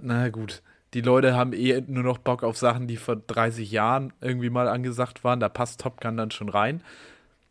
[0.00, 0.62] na gut,
[0.94, 4.68] die Leute haben eh nur noch Bock auf Sachen, die vor 30 Jahren irgendwie mal
[4.68, 6.82] angesagt waren, da passt Top Gun dann schon rein.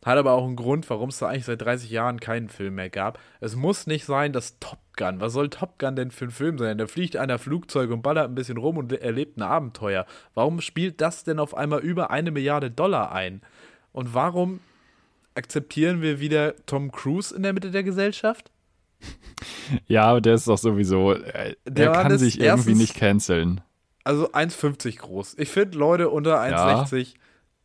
[0.05, 2.89] Hat aber auch einen Grund, warum es da eigentlich seit 30 Jahren keinen Film mehr
[2.89, 3.19] gab.
[3.41, 6.57] Es muss nicht sein, dass Top Gun, was soll Top Gun denn für ein Film
[6.57, 6.77] sein?
[6.77, 10.05] Da fliegt einer Flugzeug und ballert ein bisschen rum und erlebt ein Abenteuer.
[10.35, 13.41] Warum spielt das denn auf einmal über eine Milliarde Dollar ein?
[13.91, 14.61] Und warum
[15.35, 18.51] akzeptieren wir wieder Tom Cruise in der Mitte der Gesellschaft?
[19.87, 23.61] Ja, aber der ist doch sowieso, äh, der, Der kann sich irgendwie erstens- nicht canceln.
[24.03, 25.35] Also 1,50 groß.
[25.37, 27.15] Ich finde Leute unter 1,60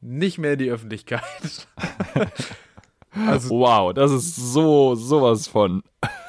[0.00, 1.22] nicht mehr in die Öffentlichkeit.
[3.26, 5.82] also, Wow, das ist so, sowas von.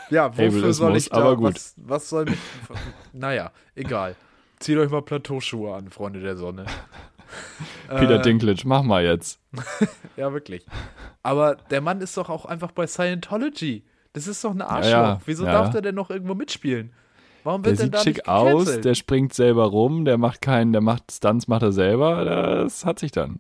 [0.10, 1.56] ja, wofür soll ich da, aber gut.
[1.56, 2.38] Was, was soll mich,
[3.14, 4.16] naja, egal.
[4.60, 6.66] Zieht euch mal Plateauschuhe an, Freunde der Sonne.
[7.90, 9.40] Peter Äh, Dinklage, mach mal jetzt.
[10.16, 10.66] Ja, wirklich.
[11.24, 13.84] Aber der Mann ist doch auch einfach bei Scientology.
[14.16, 14.90] Das ist doch ein Arschloch.
[14.92, 15.52] ja, Wieso ja.
[15.52, 16.92] darf der denn noch irgendwo mitspielen?
[17.44, 20.72] Warum Der wird denn sieht da schick aus, der springt selber rum, der macht keinen,
[20.72, 22.26] der macht Stunts, macht er selber.
[22.26, 23.40] Das hat sich dann.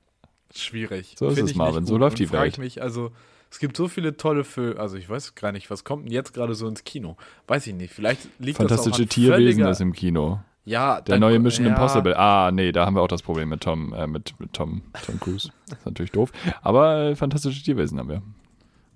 [0.53, 1.15] Schwierig.
[1.17, 2.53] So ist Find es, Marvin, so läuft die Welt.
[2.53, 3.11] Ich mich, also,
[3.49, 6.33] es gibt so viele tolle Filme, also ich weiß gar nicht, was kommt denn jetzt
[6.33, 7.17] gerade so ins Kino?
[7.47, 7.93] Weiß ich nicht.
[7.93, 10.39] Vielleicht liegt Fantastische das Tierwesen ist im Kino.
[10.65, 12.15] Ja, Der dann- neue Mission ja, Impossible.
[12.15, 15.19] Ah, nee, da haben wir auch das Problem mit Tom, äh, mit, mit Tom, Tom
[15.19, 15.49] Cruise.
[15.69, 16.31] Das ist natürlich doof.
[16.61, 18.21] Aber äh, fantastische Tierwesen haben wir.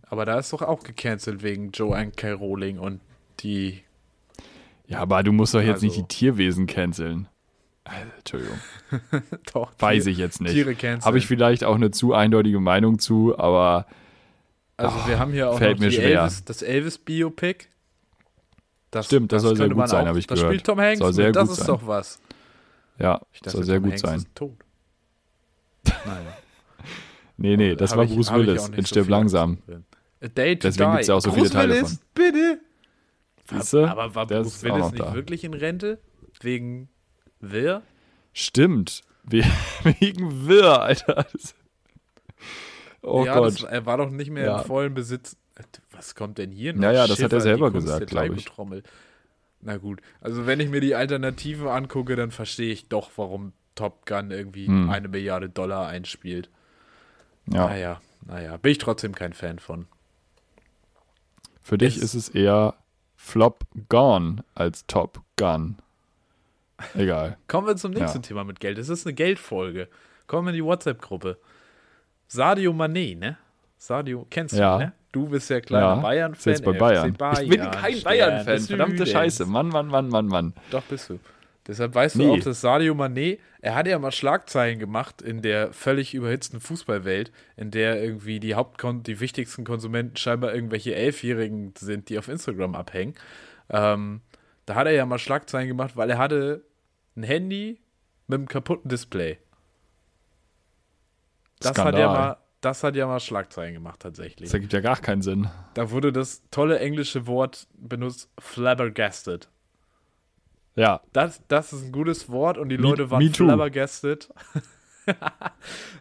[0.10, 2.32] Aber da ist doch auch gecancelt wegen Joanne K.
[2.34, 3.00] Rowling und
[3.42, 3.84] die.
[4.88, 7.28] Ja, aber du musst doch jetzt nicht Also- die Tierwesen canceln.
[7.86, 8.60] Äh, Entschuldigung.
[9.54, 10.52] Doch, Weiß Tier- ich jetzt nicht.
[10.54, 11.06] Tiere canceln.
[11.06, 13.86] Habe ich vielleicht auch eine zu eindeutige Meinung zu, aber
[14.78, 15.66] Also wir haben hier auch noch.
[15.68, 17.66] Elvis, das Elvis-Biopic.
[18.92, 20.52] Das, Stimmt, das soll sehr gut sein, habe ich Da gehört.
[20.52, 21.68] spielt Tom Hanks Soll sehr das gut ist sein.
[21.68, 22.20] doch was.
[22.98, 24.18] ja, Ich soll sehr Tom gut Hanks sein.
[24.18, 24.58] Ist tot.
[26.06, 26.38] Naja.
[27.38, 29.58] Nee, nee, das war ich- Bruce Willis nicht in so Stirb viel langsam.
[29.66, 29.86] drin.
[30.22, 30.96] A Day to Deswegen Die.
[30.98, 32.00] gibt's ja auch so Bruce viele Teile Willis, von.
[32.14, 32.62] bitte.
[33.50, 33.90] Siehste?
[33.90, 35.14] Aber war Bruce Willis nicht da.
[35.14, 36.00] wirklich in Rente?
[36.42, 36.90] Wegen
[37.40, 37.82] Will?
[38.34, 39.02] Stimmt.
[39.24, 39.44] We-
[40.00, 41.26] Wegen Wirr, Alter.
[43.02, 43.54] Oh ja, Gott.
[43.56, 44.60] Das, er war doch nicht mehr Ja.
[44.60, 45.38] im vollen Besitz.
[45.92, 46.84] Was kommt denn hier noch?
[46.84, 48.48] Ja, ja, das hat er Schiffer, selber gesagt, der glaub ich.
[49.62, 54.06] Na gut, also wenn ich mir die Alternativen angucke, dann verstehe ich doch, warum Top
[54.06, 54.90] Gun irgendwie Hm.
[54.90, 56.50] eine Milliarde Dollar einspielt.
[57.48, 57.68] ja.
[57.68, 59.88] Naja, naja, bin ich trotzdem kein Fan von.
[61.70, 62.74] Für dich Es- ist es eher
[63.16, 65.78] Flop Gone als Top Gun.
[66.96, 67.38] Egal.
[67.48, 68.22] Kommen wir zum nächsten Ja.
[68.24, 68.80] Thema mit Geld.
[68.80, 69.88] Es ist eine Geldfolge.
[70.26, 71.38] Kommen wir in die WhatsApp-Gruppe.
[72.28, 73.38] Sadio Mané, ne?
[73.78, 74.78] Sadio, kennst du, Ja.
[74.80, 74.94] ne?
[75.12, 76.54] Du bist ja kleiner Ja, Bayern-Fan.
[76.54, 77.06] Jetzt bei FC Bayern.
[77.44, 78.60] Ich bin Bayern, kein Bayern-Fan.
[78.62, 79.06] Verdammte.
[79.08, 79.46] Scheiße.
[79.46, 80.54] Mann, Mann, Mann, Mann, Mann.
[80.72, 81.20] Doch, bist du.
[81.70, 82.24] Deshalb weißt Nee.
[82.24, 86.60] du auch, dass Sadio Mané, er hat ja mal Schlagzeilen gemacht in der völlig überhitzten
[86.60, 92.28] Fußballwelt, in der irgendwie die Hauptkon die wichtigsten Konsumenten scheinbar irgendwelche Elfjährigen sind, die auf
[92.28, 93.14] Instagram abhängen.
[93.70, 94.22] Ähm,
[94.66, 96.66] da hat er ja mal Schlagzeilen gemacht, weil er hatte
[97.16, 97.80] ein Handy
[98.26, 99.38] mit einem kaputten Display.
[101.60, 102.08] Das hat ja Skandal.
[102.08, 104.50] mal, das hat ja mal Schlagzeilen gemacht tatsächlich.
[104.50, 105.50] Das ergibt ja gar keinen Sinn.
[105.76, 109.50] Da wurde das tolle englische Wort benutzt, flabbergasted.
[110.80, 114.30] Ja, Das, das ist ein gutes Wort und die Me- Leute waren flabbergasted.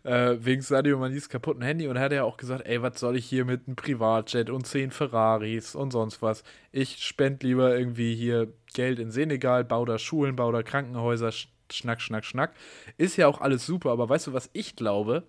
[0.05, 3.17] äh, wegen Sadio Manis kaputten Handy und er hat ja auch gesagt, ey, was soll
[3.17, 6.43] ich hier mit einem Privatjet und zehn Ferraris und sonst was.
[6.73, 11.49] Ich spend lieber irgendwie hier Geld in Senegal, bau da Schulen, bau da Krankenhäuser, sch-
[11.73, 12.53] schnack, schnack, schnack.
[12.99, 15.25] Ist ja auch alles super, aber weißt du, was ich glaube?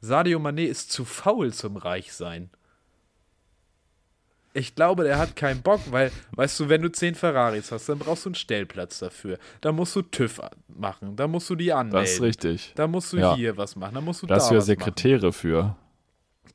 [0.00, 2.50] Sadio Mané ist zu faul zum Reichsein.
[4.56, 7.98] Ich glaube, der hat keinen Bock, weil, weißt du, wenn du zehn Ferraris hast, dann
[7.98, 9.38] brauchst du einen Stellplatz dafür.
[9.60, 12.00] Da musst du TÜV machen, da musst du die anmelden.
[12.02, 12.72] das ist richtig.
[12.76, 13.34] Da musst du Ja.
[13.34, 15.76] hier was machen, da musst du Da hast da du ja Sekretäre für.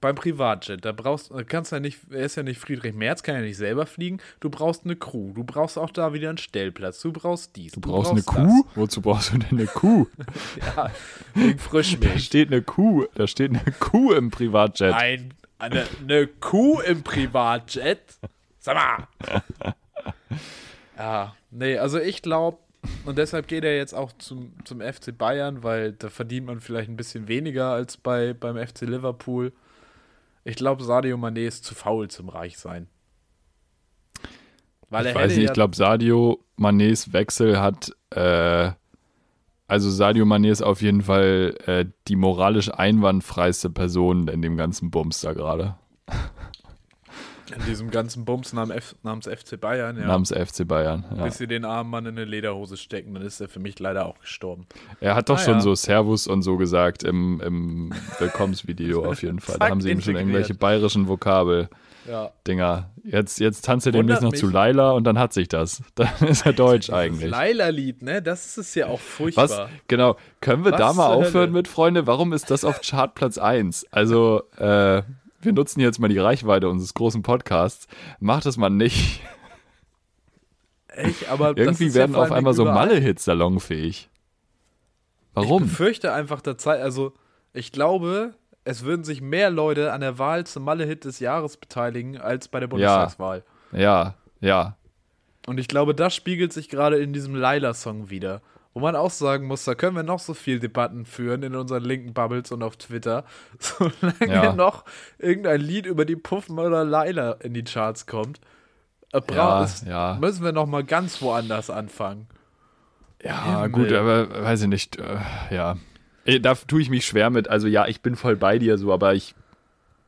[0.02, 3.36] Beim Privatjet, da brauchst du, kannst ja nicht, er ist ja nicht Friedrich Merz, kann
[3.36, 4.20] ja nicht selber fliegen.
[4.40, 7.74] Du brauchst eine Crew, du brauchst auch da wieder einen Stellplatz, du brauchst dies.
[7.74, 8.64] Du brauchst eine Kuh?
[8.76, 10.08] Wozu brauchst du denn eine Kuh?
[10.16, 10.28] Das.
[10.78, 10.92] Ja,
[11.34, 12.24] wegen Da Frischmilch.
[12.24, 13.08] steht eine Kuh.
[13.16, 14.94] Da steht eine Kuh im Privatjet.
[14.94, 18.02] Ein, Eine, eine Kuh im Privatjet?
[18.60, 19.44] Sag mal.
[20.98, 22.58] Ja, nee, also ich glaube,
[23.06, 26.90] und deshalb geht er jetzt auch zum, zum FC Bayern, weil da verdient man vielleicht
[26.90, 29.54] ein bisschen weniger als bei, beim FC Liverpool.
[30.44, 32.88] Ich glaube, Sadio Mané ist zu faul zum Reichsein.
[34.90, 38.72] Weil ich weiß nicht, ja ich glaube, Sadio Manés Wechsel hat, äh,
[39.70, 44.92] also Sadio Mané ist auf jeden Fall äh, die moralisch einwandfreiste Person in dem ganzen
[44.92, 45.76] Bums da gerade.
[47.56, 50.06] In diesem ganzen Bums namens, namens FC Bayern, ja.
[50.06, 51.24] Namens FC Bayern, ja.
[51.24, 54.06] Bis sie den armen Mann in eine Lederhose stecken, dann ist er für mich leider
[54.06, 54.68] auch gestorben.
[55.00, 55.62] Er hat doch ah, schon ja.
[55.62, 59.58] so Servus und so gesagt im, im Willkommensvideo auf jeden Fall.
[59.58, 61.70] da haben sie ihm schon irgendwelche bayerischen Vokabel.
[62.08, 62.32] Ja.
[62.48, 62.90] Dinger.
[63.04, 64.40] Jetzt, jetzt tanzt er demnächst noch mich.
[64.40, 65.82] zu Laila und dann hat sich das.
[65.96, 67.30] Dann ist er deutsch eigentlich.
[67.30, 68.22] Laila-Lied, ne?
[68.22, 69.50] Das ist es ja auch furchtbar.
[69.50, 69.70] Was?
[69.88, 70.16] Genau.
[70.42, 71.52] Können wir Was da mal aufhören Hölle?
[71.52, 72.08] mit, Freunde?
[72.08, 73.88] Warum ist das auf Chartplatz 1?
[73.92, 75.04] Also, äh,
[75.42, 77.88] wir nutzen jetzt mal die Reichweite unseres großen Podcasts.
[78.20, 79.22] Macht das mal nicht.
[80.88, 84.10] Echt, aber Irgendwie werden ja auf einmal so Malle-Hits salonfähig.
[85.34, 85.64] Warum?
[85.64, 87.14] Ich befürchte einfach der Zeit, also
[87.54, 88.34] ich glaube,
[88.70, 92.60] es würden sich mehr Leute an der Wahl zum Malle-Hit des Jahres beteiligen als bei
[92.60, 93.44] der Bundestagswahl.
[93.72, 94.48] Ja, ja.
[94.48, 94.78] ja.
[95.48, 98.44] Und ich glaube, das spiegelt sich gerade in diesem Laila-Song wieder.
[98.76, 101.84] Wo man auch sagen muss, da können wir noch so viel Debatten führen in unseren
[101.84, 103.26] linken Bubbles und auf Twitter.
[103.58, 104.54] Solange ja.
[104.54, 104.86] noch
[105.18, 108.40] irgendein Lied über die Puffen oder Laila in die Charts kommt,
[109.14, 110.18] äh, ja, ja.
[110.22, 112.28] müssen wir noch mal ganz woanders anfangen.
[113.24, 113.70] Ja, Himmel.
[113.72, 115.00] gut, aber weiß ich nicht.
[115.00, 115.18] Äh,
[115.50, 115.76] ja,
[116.26, 117.48] da tue ich mich schwer mit.
[117.48, 119.36] Also ja, ich bin voll bei dir so, aber ich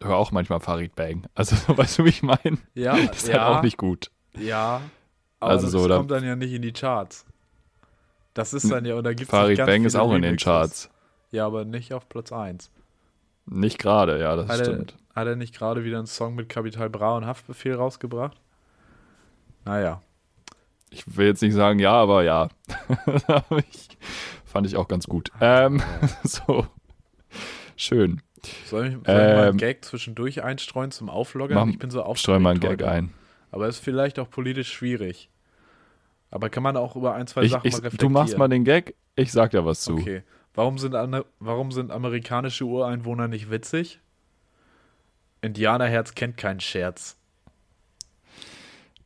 [0.01, 1.25] höre auch manchmal Farid Bang.
[1.35, 2.57] Also weißt du, wie ich meine?
[2.73, 4.11] Ja, das ist ja, halt auch nicht gut.
[4.37, 4.81] Ja,
[5.39, 7.25] aber also das so, kommt dann ja nicht in die Charts.
[8.33, 10.89] Das ist dann ja, oder gibt es Farid Bang ist auch in den Charts.
[11.31, 12.71] Ja, aber nicht auf Platz 1.
[13.45, 14.95] Nicht gerade, ja, das hat stimmt.
[15.13, 18.37] Er, hat er nicht gerade wieder einen Song mit Kapital Bra und Haftbefehl rausgebracht?
[19.65, 20.01] Naja.
[20.89, 22.49] Ich will jetzt nicht sagen ja, aber ja.
[23.71, 23.97] ich,
[24.51, 25.31] fand ich auch ganz gut.
[25.41, 25.81] Ähm,
[26.23, 26.67] so.
[27.75, 28.21] Schön.
[28.65, 31.57] Soll ich, soll ich ähm, mal einen ähm, Gag zwischendurch einstreuen zum Aufloggern?
[31.57, 33.13] Mach, ich bin so aufgeregt Streu mal einen Gag ein.
[33.51, 35.29] Aber ist vielleicht auch politisch schwierig.
[36.29, 38.13] Aber kann man auch über ein, zwei ich, Sachen ich, mal reflektieren.
[38.13, 39.95] Du machst mal den Gag, ich sag dir was zu.
[39.95, 40.23] Okay.
[40.53, 40.95] Warum sind,
[41.39, 43.99] warum sind amerikanische Ureinwohner nicht witzig?
[45.41, 47.17] Indianerherz kennt keinen Scherz.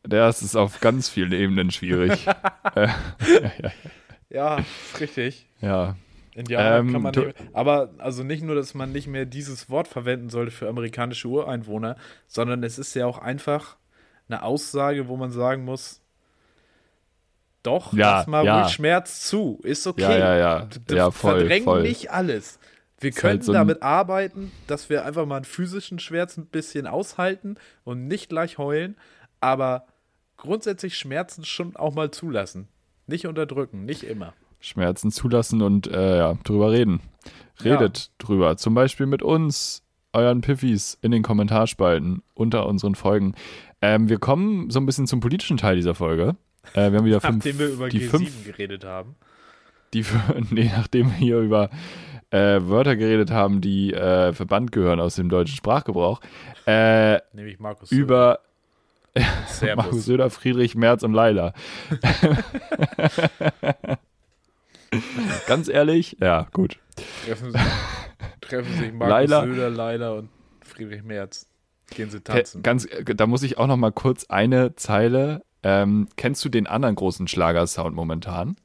[0.04, 2.28] Das ist auf ganz vielen Ebenen schwierig.
[2.76, 2.88] äh,
[3.42, 3.72] ja, ja, ja,
[4.60, 5.48] ist richtig.
[5.62, 5.96] Ja.
[6.36, 9.88] Indianer ähm, kann man nicht, aber also nicht nur, dass man nicht mehr dieses Wort
[9.88, 11.96] verwenden sollte für amerikanische Ureinwohner,
[12.28, 13.78] sondern es ist ja auch einfach
[14.28, 16.02] eine Aussage, wo man sagen muss,
[17.64, 18.62] doch, ja, lass mal ja.
[18.62, 19.60] ruhig Schmerz zu.
[19.64, 20.02] Ist okay.
[20.02, 20.68] Ja, ja, ja.
[20.90, 21.82] ja voll, verdrängen voll.
[21.82, 22.60] nicht alles.
[23.00, 26.46] Wir ist können halt so damit arbeiten, dass wir einfach mal einen physischen Schmerz ein
[26.46, 28.98] bisschen aushalten und nicht gleich heulen,
[29.42, 29.88] aber
[30.38, 32.68] grundsätzlich Schmerzen schon auch mal zulassen.
[33.08, 34.34] Nicht unterdrücken, nicht immer.
[34.60, 37.02] Schmerzen zulassen und äh, ja, drüber reden.
[37.64, 38.26] Redet ja.
[38.26, 38.58] drüber.
[38.58, 43.36] Zum Beispiel mit uns, euren Piffis in den Kommentarspalten unter unseren Folgen.
[43.82, 46.36] Ähm, wir kommen so ein bisschen zum politischen Teil dieser Folge.
[46.74, 47.46] Äh, wir haben wieder fünf.
[47.46, 49.16] Nachdem wir über die G7 fünf, geredet haben.
[49.94, 50.04] Die,
[50.50, 51.70] nee, nachdem wir hier über
[52.32, 56.22] äh, Wörter geredet haben, die äh, verbannt gehören aus dem deutschen Sprachgebrauch.
[56.66, 58.40] Äh, Nämlich Markus Über
[59.48, 59.86] Servus.
[59.86, 61.54] Markus Söder, Friedrich Merz und Leila.
[65.48, 66.80] Ganz ehrlich, ja, gut.
[67.26, 67.62] Treffen sich,
[68.42, 69.44] treffen sich Markus Leila.
[69.44, 70.30] Söder, Leila und
[70.62, 71.48] Friedrich Merz.
[71.90, 72.64] Gehen sie tanzen.
[72.64, 75.44] Ganz, da muss ich auch noch mal kurz eine Zeile.
[75.64, 78.56] Ähm, kennst du den anderen großen Schlagersound momentan?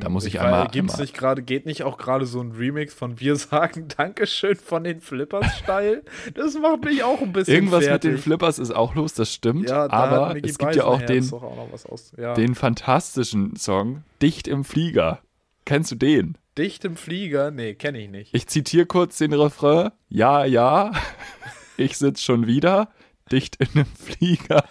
[0.00, 0.68] Da muss ich, ich einmal.
[0.68, 1.04] Gibt's einmal.
[1.04, 5.00] nicht gerade, geht nicht auch gerade so ein Remix von Wir sagen Dankeschön von den
[5.00, 6.02] Flippers steil?
[6.34, 7.54] Das macht mich auch ein bisschen.
[7.54, 8.10] Irgendwas fertig.
[8.10, 9.68] mit den Flippers ist auch los, das stimmt.
[9.68, 11.82] Ja, aber es gibt ja auch den, auch
[12.16, 12.34] ja.
[12.34, 15.20] den fantastischen Song Dicht im Flieger.
[15.64, 16.38] Kennst du den?
[16.56, 17.50] Dicht im Flieger?
[17.50, 18.34] Nee, kenne ich nicht.
[18.34, 19.90] Ich zitiere kurz den Refrain.
[20.08, 20.92] Ja, ja,
[21.76, 22.88] ich sitze schon wieder
[23.28, 24.64] dicht in einem Flieger.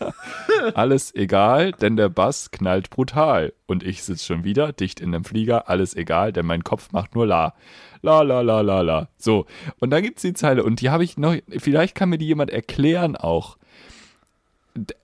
[0.74, 3.54] Alles egal, denn der Bass knallt brutal.
[3.66, 5.70] Und ich sitze schon wieder dicht in einem Flieger.
[5.70, 7.54] Alles egal, denn mein Kopf macht nur La.
[8.02, 9.10] La, la, la, la, la.
[9.18, 9.46] So.
[9.80, 10.64] Und dann gibt es die Zeile.
[10.64, 11.36] Und die habe ich noch.
[11.50, 13.58] Vielleicht kann mir die jemand erklären auch.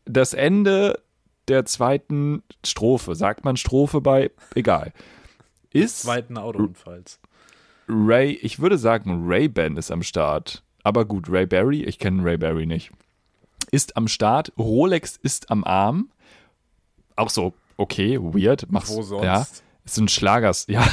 [0.06, 1.00] Das Ende
[1.48, 4.94] der zweiten Strophe, sagt man Strophe bei, egal.
[5.72, 6.04] Ist.
[6.04, 7.20] Zweiten Autounfalls.
[7.90, 10.64] Ray, ich würde sagen, Ray-Ban ist am Start.
[10.84, 12.92] Aber gut, Ray Barry, ich kenne Ray Barry nicht
[13.74, 16.10] ist am Start, Rolex ist am Arm.
[17.16, 18.68] Auch so, okay, weird.
[18.70, 19.24] Mach's, Wo sonst?
[19.24, 19.48] Ja,
[19.84, 20.68] ist ein Schlagers.
[20.74, 20.88] Ja,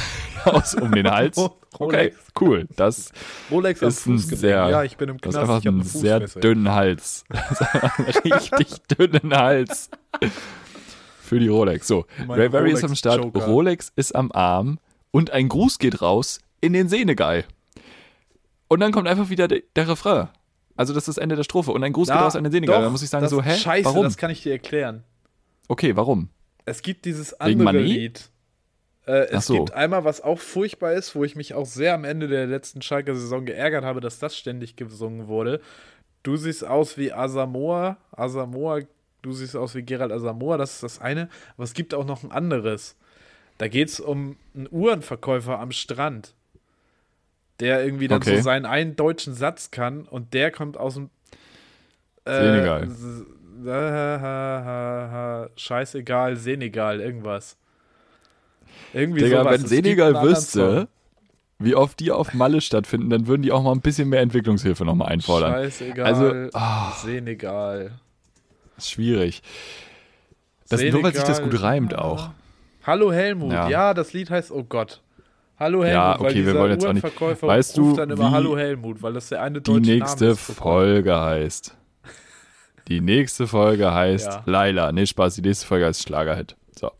[0.45, 1.37] aus um den Hals.
[1.77, 2.67] Okay, cool.
[2.75, 3.11] Das
[3.51, 5.37] Rolex ist ein sehr, Ja, ich bin im das Knast.
[5.37, 7.23] ist einfach ein sehr dünnen Hals.
[7.29, 9.91] Das richtig dünnen Hals.
[11.21, 11.87] Für die Rolex.
[11.87, 13.45] So, Ray Barry ist am Start, Rolex-Joker.
[13.45, 14.79] Rolex ist am Arm
[15.11, 17.45] und ein Gruß geht raus in den Senegal.
[18.67, 20.29] Und dann kommt einfach wieder der, der Refrain.
[20.75, 21.71] Also das ist das Ende der Strophe.
[21.71, 22.81] Und ein Gruß geht Na, raus an den Senegal.
[22.81, 23.55] Da muss ich sagen so, hä?
[23.55, 24.03] Scheiße, warum?
[24.03, 25.03] das kann ich dir erklären.
[25.67, 26.29] Okay, warum?
[26.65, 27.79] Es gibt dieses andere?
[27.79, 28.29] Lied.
[29.05, 29.55] Äh, es so.
[29.55, 32.81] gibt einmal, was auch furchtbar ist, wo ich mich auch sehr am Ende der letzten
[32.81, 35.61] Schalker Saison geärgert habe, dass das ständig gesungen wurde.
[36.23, 37.97] Du siehst aus wie Asamoah.
[38.11, 38.81] Asamoah,
[39.21, 41.29] du siehst aus wie Gerald Asamoah, das ist das eine.
[41.55, 42.95] Aber es gibt auch noch ein anderes.
[43.57, 46.33] Da geht es um einen Uhrenverkäufer am Strand,
[47.61, 48.37] der irgendwie dann Okay.
[48.37, 51.09] so seinen einen deutschen Satz kann und der kommt aus dem
[52.25, 52.87] äh, Senegal.
[53.65, 57.57] ha, Scheißegal, Senegal, irgendwas.
[58.93, 59.53] Irgendwie Digga, sowas.
[59.53, 60.87] wenn Es Senegal wüsste,
[61.59, 64.83] wie oft die auf Malle stattfinden, dann würden die auch mal ein bisschen mehr Entwicklungshilfe
[64.83, 65.51] nochmal einfordern.
[65.53, 66.91] Scheißegal, Also, ah.
[67.03, 67.91] Senegal.
[68.77, 69.41] ist schwierig.
[70.69, 71.69] Das, nur weil sich das gut Senegal.
[71.69, 72.29] reimt auch.
[72.83, 73.69] Hallo Helmut, Ja.
[73.69, 73.93] ja.
[73.93, 75.01] das Lied heißt Oh Gott.
[75.61, 78.29] Hallo Helmut, Ja, weil okay, wir dieser wollen jetzt auch nicht- Weißt du, dann immer
[78.29, 80.51] wie Hallo Helmut, weil das der eine Die deutsche nächste Name ist.
[80.53, 81.77] Folge heißt.
[82.87, 84.43] Die nächste Folge heißt Ja.
[84.47, 84.91] Laila.
[84.91, 86.55] Nee, Spaß, die nächste Folge heißt Schlagerhit.
[86.77, 86.91] So,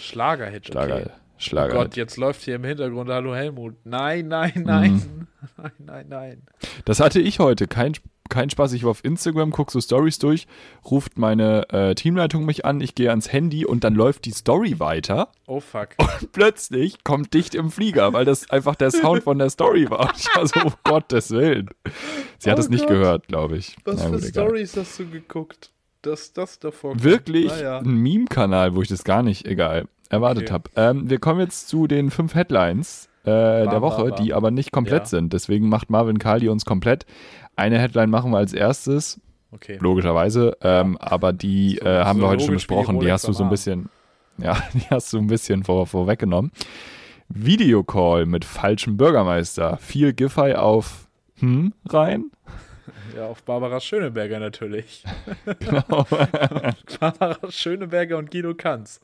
[0.00, 1.06] Schlagerhit, Schlager, okay.
[1.10, 1.76] Oh Schlagerhit.
[1.80, 3.74] Gott, jetzt läuft hier im Hintergrund Hallo Helmut.
[3.84, 4.92] Nein, nein, nein.
[4.94, 5.26] Mhm.
[5.56, 6.42] Nein, nein, nein.
[6.84, 7.68] Das hatte ich heute.
[7.68, 7.92] Kein,
[8.28, 8.72] kein Spaß.
[8.72, 10.46] Ich war auf Instagram, guck so Stories durch,
[10.84, 14.78] ruft meine äh, Teamleitung mich an, ich gehe ans Handy und dann läuft die Story
[14.80, 15.28] weiter.
[15.46, 15.90] Oh fuck.
[15.98, 20.00] Und plötzlich kommt dicht im Flieger, weil das einfach der Sound von der Story war.
[20.00, 21.68] Und ich war so, um Gottes Willen.
[22.38, 22.90] Sie hat Oh es nicht Gott.
[22.96, 23.76] gehört, glaube ich.
[23.84, 24.22] Was Na für.
[24.22, 25.72] Stories hast du geguckt?
[26.02, 27.02] Dass das davor kommt?
[27.02, 27.78] Wirklich Naja.
[27.80, 30.52] ein Meme-Kanal, wo ich das gar nicht, egal, erwartet Okay.
[30.52, 30.70] habe.
[30.76, 34.24] Ähm, wir kommen jetzt zu den fünf Headlines äh, der bam, Woche, bam.
[34.24, 35.06] die aber nicht komplett Ja.
[35.06, 35.32] sind.
[35.32, 37.04] Deswegen macht Marvin Karl die uns komplett.
[37.58, 39.20] Eine Headline machen wir als erstes,
[39.52, 39.78] Okay.
[39.80, 43.00] logischerweise, ähm, aber die So- äh, haben so wir heute schon besprochen.
[43.00, 43.88] Die hast du so ein bisschen,
[44.38, 46.52] ja, die hast du ein bisschen vor, vorweggenommen.
[47.28, 49.76] Videocall mit falschem Bürgermeister.
[49.78, 51.08] Viel Giffey auf
[51.40, 52.30] hm rein.
[53.16, 55.02] Ja, auf Barbara Schöneberger natürlich.
[55.58, 56.06] Genau.
[57.00, 59.00] Barbara Schöneberger und Guido Kanz.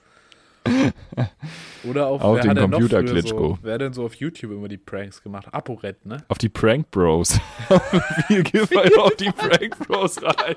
[1.88, 3.56] Oder auf, Auf den Computer Klitschko.
[3.56, 5.46] So, wer denn so auf YouTube immer die Pranks gemacht?
[5.52, 6.24] ApoRed, ne?
[6.28, 7.38] auf die Prank Bros.
[8.26, 10.56] Viel Giffey auf die Prank Bros rein.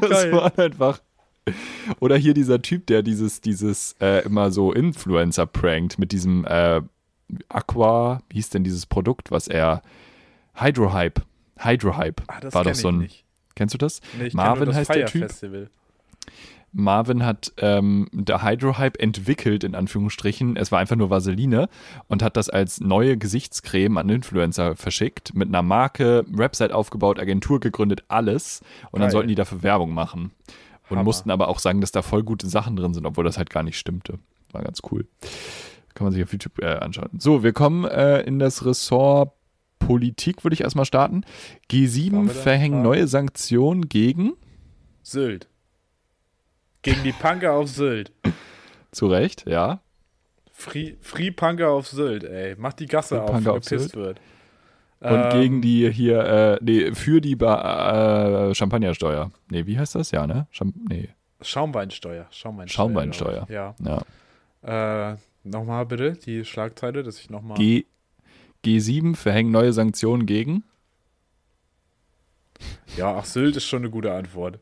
[0.00, 1.00] Das war einfach.
[1.98, 6.82] Oder hier dieser Typ, der dieses, dieses äh, immer so Influencer prankt mit diesem äh,
[7.48, 9.82] Aqua, wie hieß denn dieses Produkt, was er
[10.54, 11.22] Hydrohype.
[11.58, 12.98] Hydrohype Ah, war doch so ein.
[12.98, 13.24] nicht.
[13.54, 14.00] Kennst du das?
[14.18, 15.22] Nee, Marvin das heißt der Typ.
[15.22, 15.70] Festival.
[16.72, 20.56] Marvin hat ähm, der Hydrohype entwickelt, in Anführungsstrichen.
[20.56, 21.68] Es war einfach nur Vaseline
[22.08, 27.60] und hat das als neue Gesichtscreme an Influencer verschickt, mit einer Marke, Website aufgebaut, Agentur
[27.60, 28.60] gegründet, alles.
[28.90, 29.10] Und dann Geil.
[29.12, 30.30] sollten die dafür Werbung machen.
[30.88, 31.04] Und Hammer.
[31.04, 33.62] mussten aber auch sagen, dass da voll gute Sachen drin sind, obwohl das halt gar
[33.62, 34.18] nicht stimmte.
[34.52, 35.06] War ganz cool.
[35.94, 37.10] Kann man sich auf YouTube äh, anschauen.
[37.18, 39.32] So, wir kommen äh, in das Ressort
[39.78, 41.22] Politik, würde ich erstmal starten.
[41.22, 41.26] Waren
[41.70, 42.40] G7 wir da?
[42.40, 44.34] verhängen neue Sanktionen gegen,
[45.02, 45.48] Sylt.
[46.82, 48.12] Gegen die Punker auf Sylt.
[48.92, 49.80] zu Recht, ja,
[50.60, 52.54] Free, Free Punker auf Sylt, ey.
[52.58, 53.96] Mach die Gasse Free auf, Punker auf gepisst Sylt.
[53.96, 54.20] wird.
[55.00, 59.30] Und Ähm, gegen die hier, äh, nee, für die ba äh, Champagnersteuer.
[59.50, 60.10] Nee, wie heißt das?
[60.10, 60.46] Ja, ne?
[60.50, 61.08] Cham nee,
[61.40, 62.26] Schaumweinsteuer.
[62.30, 62.84] Schaumweinsteuer.
[62.84, 63.46] Schaumweinsteuer.
[63.48, 63.74] Ja.
[64.62, 65.12] ja.
[65.12, 67.56] Äh, nochmal bitte die Schlagzeile, dass ich nochmal.
[67.56, 67.86] G
[68.62, 70.64] G7 verhängen neue Sanktionen gegen.
[72.98, 74.58] Ja, ach, Sylt ist schon eine gute Antwort.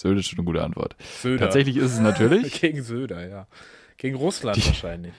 [0.00, 0.96] Sylt ist schon eine gute Antwort.
[1.20, 1.44] Söder.
[1.44, 3.46] Tatsächlich ist es natürlich Gegen Söder, ja.
[3.96, 5.12] Gegen Russland Die- wahrscheinlich.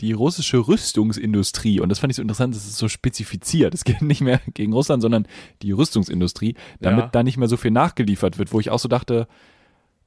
[0.00, 1.80] die russische Rüstungsindustrie.
[1.80, 3.74] Und das fand ich so interessant, dass es so spezifiziert.
[3.74, 5.26] Es geht nicht mehr gegen Russland, sondern
[5.62, 7.08] die Rüstungsindustrie, damit Ja.
[7.12, 9.26] da nicht mehr so viel nachgeliefert wird, wo ich auch so dachte,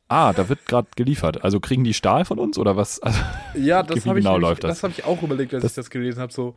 [0.10, 1.43] ah, da wird gerade geliefert.
[1.43, 2.99] Also kriegen die Stahl von uns oder was?
[3.04, 3.19] Also,
[3.56, 4.78] Ja, das habe ich, genau läuft das?
[4.78, 6.32] das habe ich auch überlegt, als Das- ich das gelesen habe.
[6.34, 6.56] So,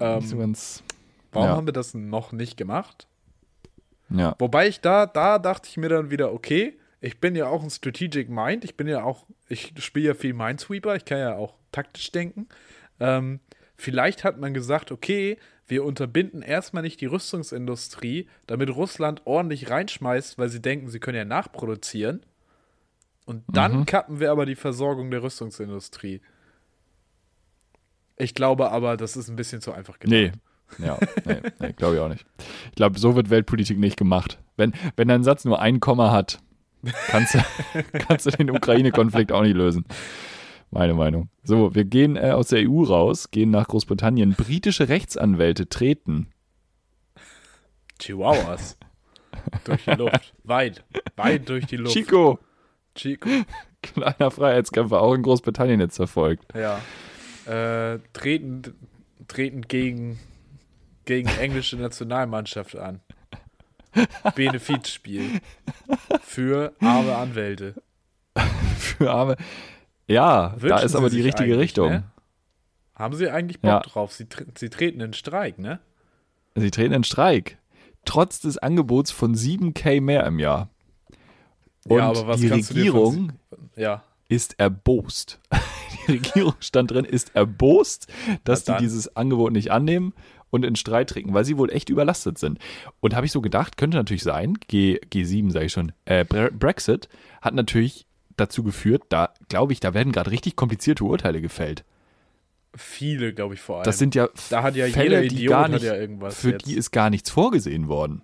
[0.00, 0.82] ähm, ganz,
[1.32, 1.56] warum ja.
[1.56, 3.06] haben wir das noch nicht gemacht?
[4.10, 4.34] ja.
[4.38, 7.70] Wobei ich da, da dachte ich mir dann wieder, okay, ich bin ja auch ein
[7.70, 11.54] Strategic Mind, ich bin ja auch, ich spiele ja viel Minesweeper, ich kann ja auch
[11.72, 12.48] taktisch denken.
[13.00, 13.40] Ähm,
[13.76, 15.36] vielleicht hat man gesagt, okay,
[15.66, 21.18] wir unterbinden erstmal nicht die Rüstungsindustrie, damit Russland ordentlich reinschmeißt, weil sie denken, sie können
[21.18, 22.22] ja nachproduzieren.
[23.24, 23.86] Und dann Mhm.
[23.86, 26.20] kappen wir aber die Versorgung der Rüstungsindustrie.
[28.16, 30.12] Ich glaube aber, das ist ein bisschen zu einfach gedacht.
[30.78, 30.84] Nee.
[30.84, 32.24] Ja, nee, nee glaube ich auch nicht.
[32.70, 34.38] Ich glaube, so wird Weltpolitik nicht gemacht.
[34.56, 36.40] Wenn, wenn dein Satz nur ein Komma hat,
[37.08, 37.38] kannst du,
[38.06, 39.84] kannst du den Ukraine-Konflikt auch nicht lösen.
[40.70, 41.28] Meine Meinung.
[41.44, 44.34] So, wir gehen äh, aus der EU raus, gehen nach Großbritannien.
[44.34, 46.28] Britische Rechtsanwälte treten.
[47.98, 48.78] Chihuahuas.
[49.64, 50.34] durch die Luft.
[50.44, 50.84] Weit.
[51.16, 51.92] Weit durch die Luft.
[51.92, 52.38] Chico,
[52.94, 53.28] Chico.
[53.82, 56.46] kleiner Freiheitskämpfer, auch in Großbritannien jetzt verfolgt.
[56.54, 56.80] Ja.
[57.46, 58.62] Äh, treten,
[59.28, 60.18] treten gegen,
[61.04, 63.00] gegen englische Nationalmannschaft an.
[64.34, 65.40] Benefizspiel.
[66.22, 67.74] Für arme Anwälte.
[68.78, 69.36] Für arme.
[70.06, 71.88] Ja, da Wünschen ist aber die richtige Richtung.
[71.90, 72.04] Ne?
[72.94, 73.80] Haben sie eigentlich Bock Ja.
[73.80, 74.12] drauf?
[74.12, 75.80] Sie, tre sie treten in Streik, ne?
[76.54, 77.58] Sie treten in Streik.
[78.04, 80.68] Trotz des Angebots von 7K mehr im Jahr.
[81.88, 83.32] Und Ja, aber was die kannst du dir Regierung
[83.76, 84.02] Ja.
[84.28, 85.40] ist erbost.
[86.08, 88.08] Die Regierung stand drin, ist erbost,
[88.42, 90.14] dass Na die dieses Angebot nicht annehmen
[90.52, 92.58] und in Streit treten, weil sie wohl echt überlastet sind.
[93.00, 96.50] Und habe ich so gedacht, könnte natürlich sein, G, G7 sage ich schon, äh, Bre
[96.52, 97.08] Brexit
[97.40, 101.84] hat natürlich dazu geführt, da glaube ich, da werden gerade richtig komplizierte Urteile gefällt.
[102.74, 103.84] Viele, glaube ich, vor allem.
[103.84, 106.66] Das sind ja da hat ja Fälle, die gar nicht, ja irgendwas für jetzt.
[106.66, 108.22] die ist gar nichts vorgesehen worden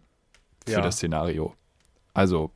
[0.66, 0.80] für Ja.
[0.82, 1.54] das Szenario.
[2.14, 2.50] Also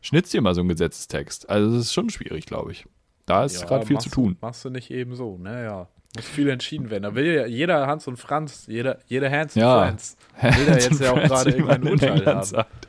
[0.00, 1.48] schnitz dir mal so einen Gesetzestext.
[1.48, 2.86] Also das ist schon schwierig, glaube ich.
[3.26, 4.36] Da ist Ja, gerade viel machst zu tun.
[4.40, 5.86] Machst du nicht eben so, ne?
[6.16, 6.20] Ja.
[6.22, 7.02] Muss viel entschieden werden.
[7.04, 9.82] Da will ja jeder Hans und Franz, jeder, jeder Hans und Ja.
[9.86, 12.44] Franz, will da jetzt ja auch gerade Wie man irgendein in Urteil haben.
[12.44, 12.88] sagt.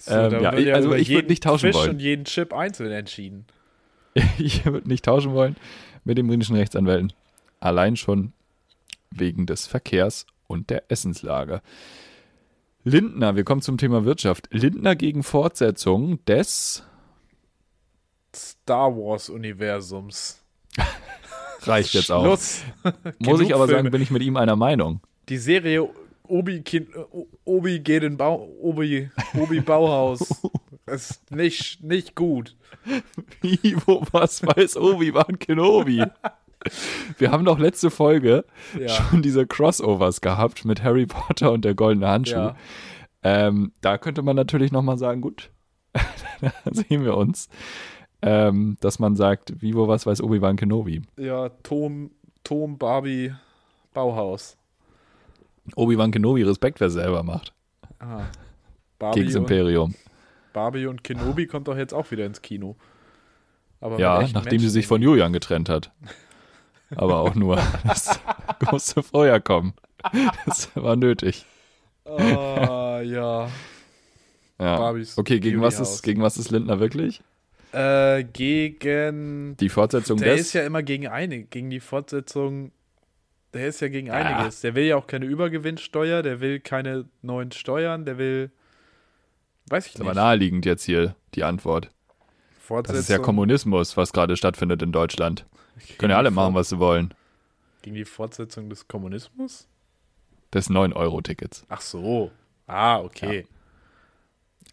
[0.00, 1.90] So, Ähm, ja, wird ich- also ich würd jeden nicht tauschen Fisch wollen.
[1.90, 3.46] und jeden Chip einzeln entschieden.
[4.38, 5.56] Ich würde nicht tauschen wollen
[6.04, 7.12] mit den britischen Rechtsanwälten.
[7.60, 8.32] Allein schon
[9.10, 11.62] wegen des Verkehrs und der Essenslage.
[12.84, 14.48] Lindner, wir kommen zum Thema Wirtschaft.
[14.50, 16.82] Lindner gegen Fortsetzung des
[18.34, 20.42] Star Wars Universums.
[21.66, 22.22] reicht jetzt auch.
[22.22, 22.62] Schluss.
[23.18, 25.00] Muss ich aber sagen, bin ich mit ihm einer Meinung.
[25.28, 25.88] Die Serie
[26.28, 26.88] Obi, kind,
[27.44, 30.42] Obi geht in Bau, Obi, Obi Bauhaus.
[30.86, 32.56] ist nicht, nicht gut.
[33.40, 36.04] Wie, wo, was weiß Obi-Wan Kenobi?
[37.18, 38.44] Wir haben doch letzte Folge
[38.78, 38.88] Ja.
[38.88, 42.36] schon diese Crossovers gehabt mit Harry Potter und der goldene Handschuh.
[42.36, 42.56] Ja.
[43.22, 45.50] Ähm, da könnte man natürlich nochmal sagen, gut,
[46.40, 47.48] da sehen wir uns.
[48.20, 51.02] Ähm, dass man sagt, wie, wo, was weiß Obi-Wan Kenobi.
[51.16, 52.10] Ja, Tom,
[52.42, 53.32] Tom Barbie
[53.94, 54.56] Bauhaus.
[55.76, 57.52] Obi-Wan Kenobi, Respekt, wer selber macht.
[58.00, 58.26] Ah.
[58.98, 59.94] Barbie, und, Imperium.
[60.52, 62.76] Barbie und Kenobi kommt doch jetzt auch wieder ins Kino.
[63.80, 65.92] Aber Ja, nachdem sie Menschen sich von Julian getrennt hat.
[66.96, 67.60] Aber auch nur.
[67.84, 68.18] Das
[68.70, 69.74] musste vorher kommen.
[70.46, 71.44] Das war nötig.
[72.04, 73.48] Ah, ja.
[74.60, 74.76] Ja.
[74.76, 77.22] Barbies Okay, gegen was, ist, gegen was ist Lindner wirklich?
[77.72, 79.56] Äh, gegen.
[79.58, 80.40] Die Fortsetzung Der des.
[80.48, 82.72] ist ja immer gegen eine, gegen die Fortsetzung.
[83.54, 84.14] Der ist ja gegen Ja.
[84.14, 84.60] einiges.
[84.60, 88.50] Der will ja auch keine Übergewinnsteuer, der will keine neuen Steuern, der will.
[89.68, 90.14] Weiß ich aber nicht.
[90.16, 91.90] naheliegend jetzt hier die Antwort.
[92.58, 95.46] Fortsetzung Das ist ja Kommunismus, was gerade stattfindet in Deutschland.
[95.98, 97.14] Können ja alle machen, was sie wollen.
[97.82, 99.66] Gegen die Fortsetzung des Kommunismus?
[100.52, 101.64] Des 9-Euro-Tickets.
[101.68, 102.30] Ach so.
[102.66, 103.46] Ah, okay.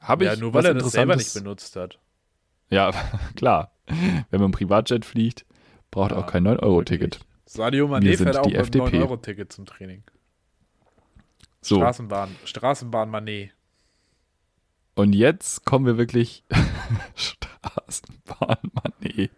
[0.02, 2.00] Habe ich Ja, nur weil er das selber nicht benutzt hat.
[2.70, 2.92] Ja,
[3.36, 3.72] klar.
[4.32, 5.46] Wenn man Privatjet fliegt,
[5.92, 7.20] braucht Ja, auch kein 9-Euro-Ticket.
[7.46, 8.98] Sadio Mané fährt auch die mit einem FDP.
[8.98, 10.04] 9-Euro-Ticket zum Training.
[11.62, 12.36] So, Straßenbahn.
[12.46, 13.50] Straßenbahn Mané.
[14.96, 16.44] und jetzt kommen wir wirklich.
[17.16, 18.58] Straßenbahn,
[19.00, 19.30] nee.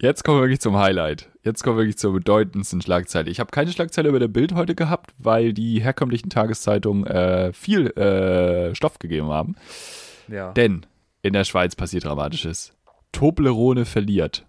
[0.00, 1.30] Jetzt kommen wir wirklich zum Highlight.
[1.42, 3.30] Jetzt kommen wir wirklich zur bedeutendsten Schlagzeile.
[3.30, 7.86] Ich habe keine Schlagzeile über der Bild heute gehabt, weil die herkömmlichen Tageszeitungen äh, viel
[7.96, 9.56] äh, Stoff gegeben haben.
[10.28, 10.52] Ja.
[10.52, 10.84] Denn
[11.26, 12.72] in der Schweiz passiert Dramatisches.
[13.12, 14.46] Toblerone verliert.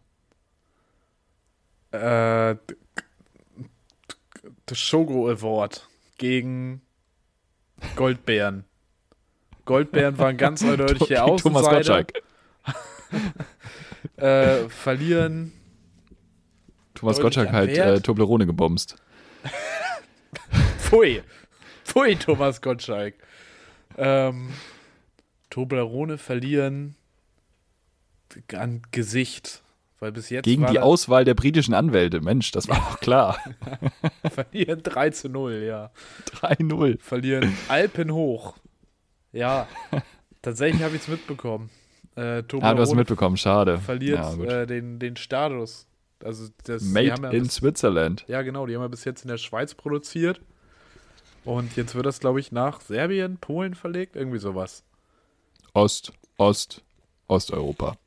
[1.91, 2.55] äh,
[4.65, 5.87] das Shogo Award
[6.17, 6.81] gegen
[7.95, 8.65] Goldbären.
[9.65, 12.03] Goldbären waren ganz eindeutig der Thomas Außenseiter.
[12.03, 12.13] Gottschalk.
[14.15, 15.51] Äh, verlieren.
[16.95, 18.95] Thomas Gottschalk hat äh, Toblerone gebomst.
[20.79, 21.21] Pfui.
[21.83, 23.13] Pfui, Thomas Gottschalk.
[23.95, 24.49] Ähm,
[25.57, 26.95] Toblerone verlieren
[28.53, 29.63] an Gesicht.
[29.99, 32.21] Weil bis jetzt Gegen die Auswahl der britischen Anwälte.
[32.21, 33.39] Mensch, das war doch klar.
[34.31, 35.89] verlieren 3 zu 0, ja.
[36.27, 36.99] 3-0.
[36.99, 38.55] verlieren Alpen hoch.
[39.31, 39.67] Ja,
[40.43, 41.71] tatsächlich habe ich es mitbekommen.
[42.15, 43.79] Äh, Ah, du hast mitbekommen, schade.
[43.79, 45.87] verliert Ja, äh, den, den Status.
[46.23, 48.25] Also das, Made ja in bis, Switzerland.
[48.27, 50.39] Ja, genau, die haben ja bis jetzt in der Schweiz produziert.
[51.45, 54.83] Und jetzt wird das, glaube ich, nach Serbien, Polen verlegt, irgendwie sowas.
[55.77, 56.81] Ost, Ost,
[57.27, 57.97] Osteuropa.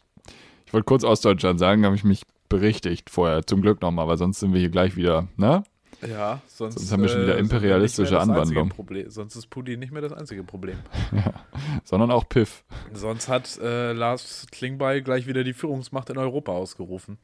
[0.66, 3.46] Ich wollte kurz Ostdeutschland sagen, habe ich mich berichtigt vorher.
[3.46, 5.62] Zum Glück nochmal, weil sonst sind wir hier gleich wieder, ne?
[6.04, 8.70] Ja, sonst, Sonst haben wir schon wieder äh, imperialistische Anwandlung.
[8.70, 9.08] Problem.
[9.08, 10.78] Sonst ist Putin nicht mehr das einzige Problem.
[11.84, 12.64] Sondern auch Piff.
[12.92, 17.18] Sonst hat äh, Lars Klingbeil gleich wieder die Führungsmacht in Europa ausgerufen.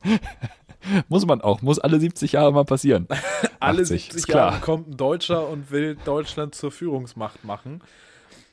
[1.08, 3.08] Muss man auch, muss alle 70 Jahre mal passieren.
[3.58, 4.52] Alle 80, 70 ist klar.
[4.52, 7.80] Jahre kommt ein Deutscher und will Deutschland zur Führungsmacht machen.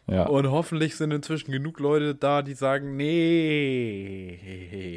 [0.08, 0.26] Ja.
[0.26, 4.40] Und hoffentlich sind inzwischen genug Leute da, die sagen, nee.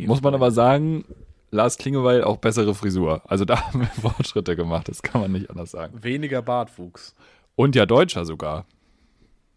[0.06, 1.04] Muss man aber sagen,
[1.50, 3.22] Lars Klingeweil auch bessere Frisur.
[3.26, 6.02] Also da haben wir Fortschritte gemacht, das kann man nicht anders sagen.
[6.02, 7.14] Weniger Bartwuchs.
[7.54, 8.66] Und ja Deutscher sogar.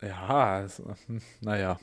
[0.02, 1.80] Ja, es, hm, naja.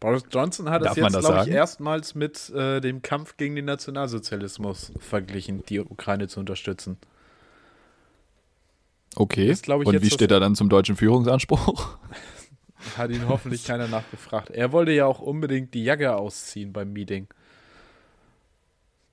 [0.00, 3.54] Boris Johnson hat Darf es jetzt, das glaube ich, erstmals mit äh, dem Kampf gegen
[3.54, 6.96] den Nationalsozialismus verglichen, die Ukraine zu unterstützen.
[9.14, 9.54] Okay.
[9.60, 11.98] Glaub ich, Und wie das- steht er dann zum deutschen Führungsanspruch?
[12.96, 14.50] Hat ihn hoffentlich keiner nachgefragt.
[14.50, 17.28] Er wollte ja auch unbedingt die Jacke ausziehen beim Meeting.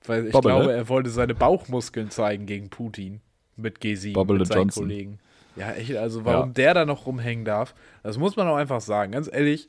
[0.06, 0.72] Weil ich Bobble, glaube, ne?
[0.72, 3.20] er wollte seine Bauchmuskeln zeigen gegen Putin
[3.56, 4.84] mit G7 Bobble mit seinen Johnson.
[4.84, 5.18] Kollegen.
[5.56, 6.52] Ja, echt, also warum Ja.
[6.54, 9.12] der da noch rumhängen darf, das muss man auch einfach sagen.
[9.12, 9.68] Ganz ehrlich,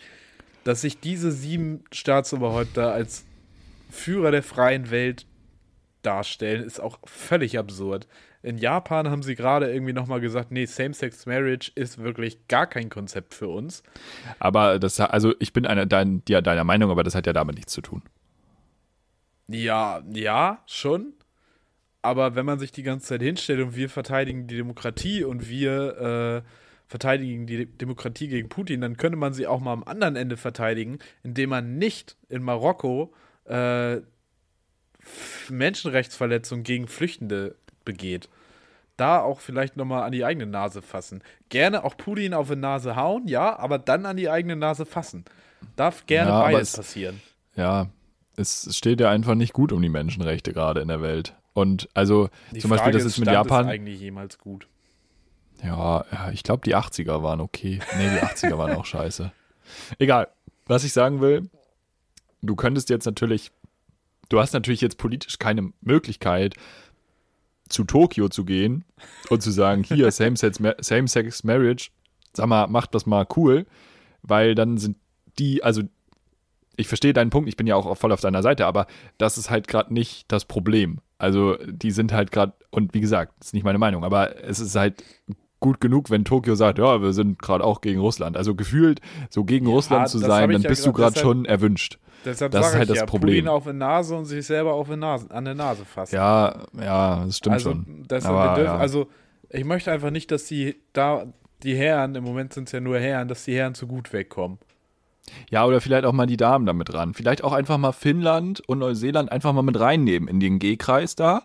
[0.64, 3.26] dass sich diese sieben Staatsoberhäupter als
[3.90, 5.26] Führer der freien Welt
[6.04, 8.08] darstellen, ist auch völlig absurd.
[8.42, 12.90] In Japan haben sie gerade irgendwie nochmal gesagt, nee, Same-Sex Marriage ist wirklich gar kein
[12.90, 13.84] Konzept für uns.
[14.40, 17.56] Aber das, also ich bin einer dein, ja, deiner Meinung, aber das hat ja damit
[17.56, 18.02] nichts zu tun.
[19.48, 21.14] Ja, ja, schon.
[22.02, 26.44] Aber wenn man sich die ganze Zeit hinstellt und wir verteidigen die Demokratie und wir
[26.46, 26.50] äh,
[26.88, 31.00] verteidigen die Demokratie gegen Putin, dann könnte man sie auch mal am anderen Ende verteidigen,
[31.24, 33.14] indem man nicht in Marokko
[33.46, 33.98] äh,
[35.50, 37.56] Menschenrechtsverletzungen gegen Flüchtende
[37.86, 38.30] begeht.
[38.98, 41.22] Da auch vielleicht nochmal an die eigene Nase fassen.
[41.50, 45.24] Gerne auch Putin auf die Nase hauen, ja, aber dann an die eigene Nase fassen.
[45.76, 47.22] Darf gerne Ja, beides es- passieren.
[47.56, 47.88] Ja,
[48.36, 51.36] es steht ja einfach nicht gut um die Menschenrechte gerade in der Welt.
[51.54, 53.66] Und also Die zum Beispiel, Frage das ist mit Japan.
[53.66, 54.68] Es eigentlich jemals gut?
[55.64, 57.80] Ja ich glaube, die 80er waren okay.
[57.98, 59.32] Nee, die 80er waren auch scheiße.
[59.98, 60.28] Egal.
[60.68, 61.50] Was ich sagen will,
[62.42, 63.52] du könntest jetzt natürlich,
[64.30, 66.56] du hast natürlich jetzt politisch keine Möglichkeit,
[67.70, 68.84] zu Tokio zu gehen
[69.30, 71.06] und zu sagen, hier, Same-Sex Same
[71.44, 71.90] Marriage,
[72.34, 73.66] sag mal, macht das mal cool,
[74.22, 74.98] weil dann sind
[75.38, 75.84] die, also
[76.76, 79.50] ich verstehe deinen Punkt, ich bin ja auch voll auf deiner Seite, aber das ist
[79.50, 81.00] halt gerade nicht das Problem.
[81.18, 84.60] Also die sind halt gerade, und wie gesagt, das ist nicht meine Meinung, aber es
[84.60, 85.04] ist halt
[85.60, 88.38] gut genug, wenn Tokio sagt, ja, wir sind gerade auch gegen Russland.
[88.38, 92.00] Also gefühlt so gegen Russland zu sein, dann ja bist du gerade schon erwünscht.
[92.26, 93.46] Deshalb Das ist halt ich das ja, Problem.
[93.46, 96.16] Putin auf die Nase und sich selber auf die Nase, an der Nase fassen.
[96.16, 98.06] Ja, ja, das stimmt also, schon.
[98.10, 98.78] Deshalb, Aber, dürfen, ja.
[98.78, 99.08] also
[99.50, 101.28] ich möchte einfach nicht, dass die da
[101.64, 104.60] die Herren, im Moment sind es ja nur Herren, dass die Herren zu gut wegkommen.
[105.50, 107.14] Ja, oder vielleicht auch mal die Damen damit ran.
[107.14, 111.44] Vielleicht auch einfach mal Finnland und Neuseeland einfach mal mit reinnehmen in den G-Kreis da.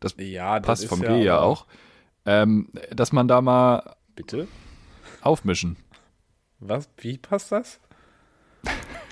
[0.00, 1.66] Das Ja, das passt ist vom ja G ja auch.
[2.24, 4.46] Ähm, dass man da mal Bitte?
[5.22, 5.76] aufmischen.
[6.60, 6.88] Was?
[6.98, 7.80] Wie passt das?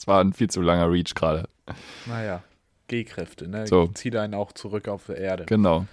[0.00, 1.46] Das war ein viel zu langer Reach gerade.
[2.06, 2.42] Naja,
[2.88, 3.66] G-Kräfte, ne?
[3.66, 3.88] So.
[3.88, 5.44] Zieht einen auch zurück auf die Erde.
[5.44, 5.84] Genau.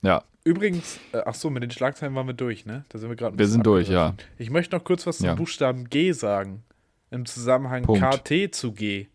[0.00, 2.84] Ja, Übrigens, äh, ach so, mit den Schlagzeilen waren wir durch, ne?
[2.88, 3.36] Da sind wir gerade.
[3.36, 4.14] ein wir sind durch, ja.
[4.38, 5.34] Ich möchte noch kurz was zum Ja.
[5.34, 6.62] Buchstaben G sagen.
[7.10, 8.00] Im Zusammenhang Punkt.
[8.02, 9.08] KT zu G.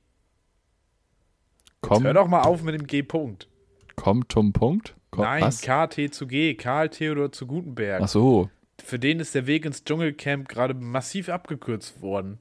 [1.81, 3.47] Komm, Hör doch mal auf mit dem G-Punkt.
[3.95, 4.95] komm zum Punkt.
[5.09, 5.61] Komm, Nein, was?
[5.61, 8.03] KT zu G, Karl Theodor zu Gutenberg.
[8.03, 8.49] Ach so.
[8.83, 12.37] Für den ist der Weg ins Dschungelcamp gerade massiv abgekürzt worden.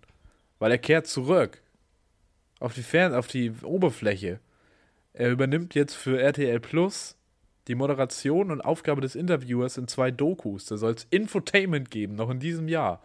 [0.59, 1.63] Weil er kehrt zurück.
[2.65, 4.41] Auf die Fern auf die Oberfläche.
[5.12, 7.15] Er übernimmt jetzt für RTL Plus
[7.69, 10.65] die Moderation und Aufgabe des Interviewers in zwei Dokus.
[10.65, 13.01] Da soll es Infotainment geben, noch in diesem Jahr.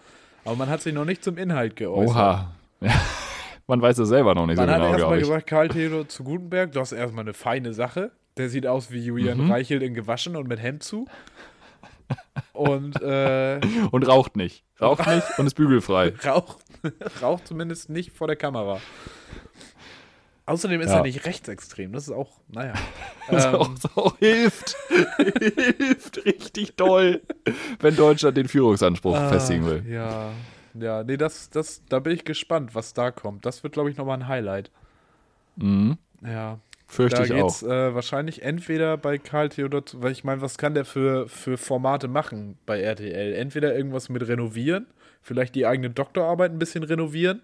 [0.45, 2.15] Aber man hat sich noch nicht zum Inhalt geäußert.
[2.15, 2.51] Oha.
[2.79, 3.01] Ja.
[3.67, 6.23] Man weiß es selber noch nicht Man so hat genau, erstmal gesagt, Karl Theodor zu
[6.23, 8.11] Gutenberg, das ist erstmal eine feine Sache.
[8.37, 9.51] Der sieht aus wie Julian Mhm.
[9.51, 11.05] Reichelt in gewaschen und mit Hemd zu.
[12.53, 13.59] Und äh,
[13.91, 14.63] Und raucht nicht.
[14.81, 16.13] Raucht nicht und ist bügelfrei.
[16.25, 16.57] raucht,
[17.21, 18.79] raucht zumindest nicht vor der Kamera.
[20.45, 20.97] Außerdem ist Ja.
[20.97, 21.91] er nicht rechtsextrem.
[21.93, 22.73] Das ist auch, naja.
[23.29, 24.75] Das Ähm, auch, das auch hilft.
[25.77, 27.21] hilft richtig doll,
[27.79, 29.85] wenn Deutschland den Führungsanspruch ah, festigen will.
[29.87, 30.31] Ja,
[30.73, 33.45] ja, nee, das, das, da bin ich gespannt, was da kommt.
[33.45, 34.71] Das wird, glaube ich, nochmal ein Highlight.
[35.57, 35.99] Mhm.
[36.25, 36.57] Ja,
[36.91, 37.47] Fürchte da ich auch.
[37.47, 41.55] geht's äh, wahrscheinlich entweder bei Karl Theodor, weil ich meine, was kann der für, für
[41.57, 43.33] Formate machen bei RTL?
[43.35, 44.87] Entweder irgendwas mit renovieren,
[45.21, 47.43] vielleicht die eigene Doktorarbeit ein bisschen renovieren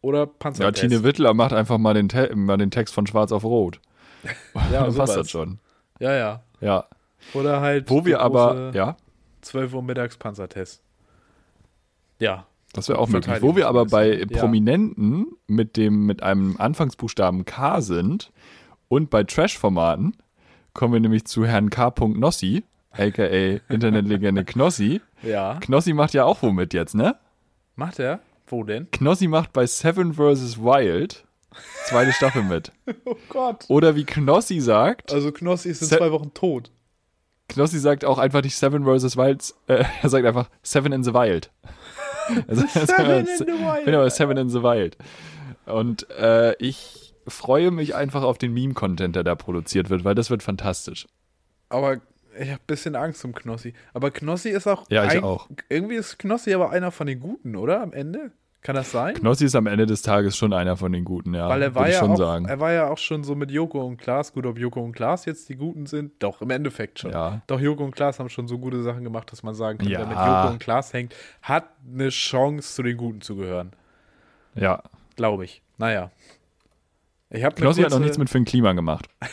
[0.00, 0.82] oder Ja, Panzertest.
[0.82, 3.80] Tine Wittler macht einfach mal den, Te mal den Text von Schwarz auf Rot.
[4.72, 5.14] Ja, passt sowas.
[5.14, 5.60] das schon.
[6.00, 6.42] Ja, ja.
[6.60, 6.84] Ja.
[7.32, 8.96] Oder halt Wo wir aber, ja,
[9.42, 10.82] 12 Uhr mittags Panzertest.
[12.18, 12.44] Ja.
[12.72, 13.40] das wäre auch möglich.
[13.40, 14.40] Wo wir aber bei Verteidigungsminister, ja.
[14.40, 18.32] Prominenten mit dem, mit einem Anfangsbuchstaben K sind
[18.90, 20.16] und bei Trash-Formaten,
[20.74, 21.92] kommen wir nämlich zu Herrn K.
[22.00, 23.24] Nossi, aka
[23.68, 25.00] Internetlegende Knossi.
[25.22, 25.58] Ja.
[25.60, 27.16] Knossi macht ja auch womit jetzt, ne?
[27.76, 28.20] Macht er?
[28.48, 28.90] Wo denn?
[28.90, 30.58] Knossi macht bei Seven vs.
[30.58, 31.24] Wild
[31.86, 32.72] zweite Staffel mit.
[33.04, 33.64] Oh Gott.
[33.68, 36.70] Oder wie Knossi sagt, Also Knossi ist in Se- zwei Wochen tot.
[37.48, 39.16] Knossi sagt auch einfach nicht Seven vs.
[39.16, 41.50] Wild, äh, er sagt einfach Seven in the Wild.
[42.46, 43.84] Also, Seven in the Wild.
[43.86, 44.96] Genau, Seven in the Wild.
[45.66, 50.30] Und äh, ich freue mich einfach auf den Meme-Content, der da produziert wird, weil das
[50.30, 51.06] wird fantastisch.
[51.68, 51.94] Aber
[52.38, 53.74] ich habe ein bisschen Angst um Knossi.
[53.94, 54.86] Aber Knossi ist auch.
[54.90, 55.48] Ja, ich ein- auch.
[55.68, 57.80] Irgendwie ist Knossi aber einer von den Guten, oder?
[57.82, 58.32] Am Ende?
[58.62, 59.14] Kann das sein?
[59.14, 61.48] Knossi ist am Ende des Tages schon einer von den Guten, ja.
[61.48, 62.44] Weil er war ja schon auch, sagen.
[62.44, 64.34] er war ja auch schon so mit Joko und Klaas.
[64.34, 67.10] Gut, ob Joko und Klaas jetzt die Guten sind, doch im Endeffekt schon.
[67.10, 67.40] Ja.
[67.46, 70.00] Doch Joko und Klaas haben schon so gute Sachen gemacht, dass man sagen kann, Ja.
[70.00, 73.70] wer mit Joko und Klaas hängt, hat eine Chance zu den Guten zu gehören,
[74.54, 74.82] Ja.
[75.16, 75.62] glaube ich.
[75.78, 76.10] Naja.
[77.32, 79.06] Ich habe Knossi hat noch nichts mit Finn Kliman gemacht.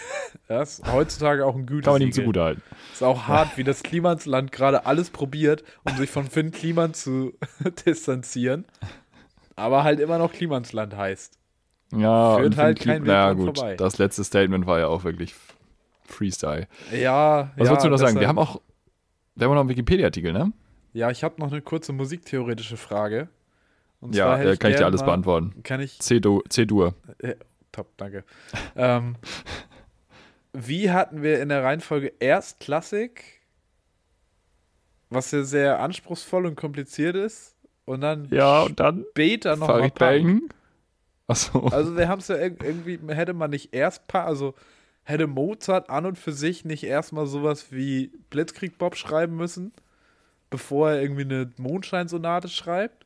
[0.49, 1.83] Das ist heutzutage auch ein Gütesiegel.
[1.83, 2.63] Kann man ihm zugutehalten.
[2.93, 7.33] Ist auch hart, wie das Klimansland gerade alles probiert, um sich von Finn Kliman zu
[7.85, 8.63] distanzieren.
[9.57, 11.37] Aber halt immer noch Klimansland heißt.
[11.93, 13.57] Ja, Führt halt Kli- kein Weg naja, gut.
[13.57, 13.75] vorbei.
[13.75, 15.35] Das letzte Statement war ja auch wirklich
[16.05, 16.67] Freestyle.
[16.93, 18.19] Ja, Was ja, wolltest du noch sagen?
[18.19, 18.61] Wir haben auch,
[19.35, 20.53] wir haben noch einen Wikipedia-Artikel, ne?
[20.93, 23.27] Ja, ich habe noch eine kurze musiktheoretische Frage.
[23.99, 25.55] Und Ja, äh, kann ich dir alles mal- beantworten.
[25.63, 25.99] Kann ich?
[25.99, 26.43] C-Dur.
[26.47, 26.93] C-Dur.
[27.71, 28.23] Top, danke.
[28.75, 29.15] ähm,
[30.53, 33.41] wie hatten wir in der Reihenfolge erst Klassik,
[35.09, 37.55] was ja sehr anspruchsvoll und kompliziert ist,
[37.85, 40.53] und dann Ja, und dann später nochmal Farid Punk.
[41.27, 41.67] Achso.
[41.67, 44.55] Also wir haben es ja irg- irgendwie, hätte man nicht erst, also
[45.03, 49.71] hätte Mozart an und für sich nicht erstmal sowas wie Blitzkrieg Bob schreiben müssen,
[50.49, 53.05] bevor er irgendwie eine Mondscheinsonate schreibt?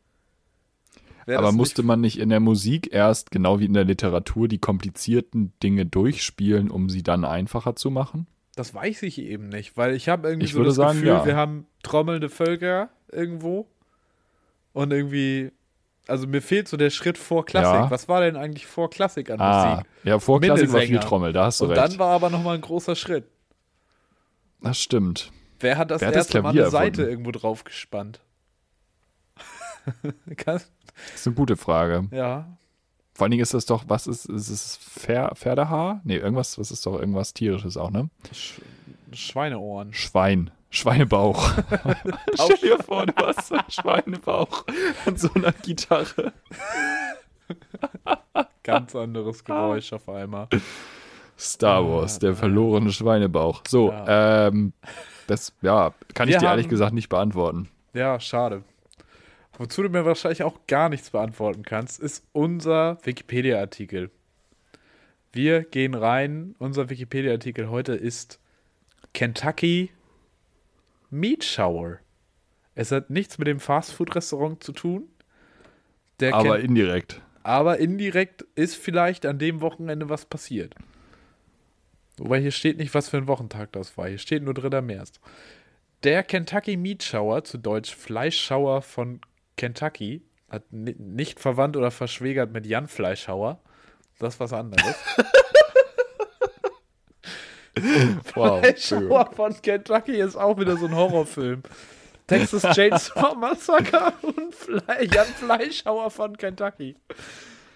[1.26, 4.48] Wär Aber das musste man nicht in der Musik erst, genau wie in der Literatur,
[4.48, 8.28] die komplizierten Dinge durchspielen, um sie dann einfacher zu machen?
[8.56, 11.08] Das weiß ich eben nicht, weil ich habe irgendwie Ich so würde das sagen, Gefühl,
[11.10, 11.26] ja.
[11.26, 13.68] wir haben trommelnde Völker irgendwo
[14.74, 15.52] und irgendwie,
[16.08, 17.74] also mir fehlt so der Schritt vor Klassik.
[17.86, 17.92] Ja.
[17.92, 19.86] Was war denn eigentlich vor Klassik an Ah, Musik?
[20.04, 21.00] ja, vor Klassik war viel.
[21.00, 21.82] Trommel, da hast du Und recht.
[21.82, 23.26] dann war aber nochmal ein großer Schritt.
[24.62, 25.32] das stimmt.
[25.60, 28.20] Wer hat das Wer hat das erste Mal Klavier eine Seite irgendwo drauf gespannt?
[30.38, 30.62] Kann,
[31.12, 32.08] Das ist eine gute Frage.
[32.12, 32.46] ja.
[33.14, 36.00] Vor allen Dingen ist das doch, was ist, ist es Pfer Pferdehaar?
[36.06, 38.10] Nee, irgendwas, was ist doch irgendwas tierisches auch, ne?
[38.34, 38.62] Sch
[39.14, 39.94] Schweineohren.
[39.94, 40.50] Schwein.
[40.70, 41.52] Schweinebauch.
[42.34, 44.66] Stell dir vor, du hast so einen Schweinebauch
[45.06, 46.32] an so einer Gitarre.
[48.64, 50.48] Ganz anderes Geräusch auf einmal.
[51.38, 53.64] Star Wars, der verlorene Schweinebauch.
[53.68, 54.74] So, ähm,
[55.28, 57.70] das, ja, kann ich Wir dir ehrlich haben- gesagt nicht beantworten.
[57.94, 58.64] Ja, schade.
[59.62, 64.10] Wozu du mir wahrscheinlich auch gar nichts beantworten kannst, ist unser Wikipedia-Artikel.
[65.32, 66.56] Wir gehen rein.
[66.58, 68.40] Unser Wikipedia-Artikel heute ist
[69.14, 69.92] Kentucky
[71.12, 72.00] Meat Shower.
[72.74, 75.08] Es hat nichts mit dem Fastfood-Restaurant zu tun.
[76.22, 77.22] Der Aber Ken- indirekt.
[77.44, 80.74] aber indirekt ist vielleicht an dem Wochenende was passiert.
[82.18, 84.08] Wobei hier steht nicht, was für ein Wochentag das war.
[84.08, 84.82] Hier steht nur 3.
[84.82, 85.14] März.
[86.04, 89.22] Der Kentucky Meat Shower, zu Deutsch Fleischschauer von
[89.62, 93.60] Kentucky, hat ni- nicht verwandt oder verschwägert mit Jan Fleischhauer.
[94.18, 94.96] Das ist was anderes.
[98.36, 98.60] Wow.
[98.60, 101.64] Fleischhauer von Kentucky ist auch wieder so ein Horrorfilm.
[102.28, 106.96] Texas Chainsaw Massacre und Fle Jan Fleischhauer von Kentucky.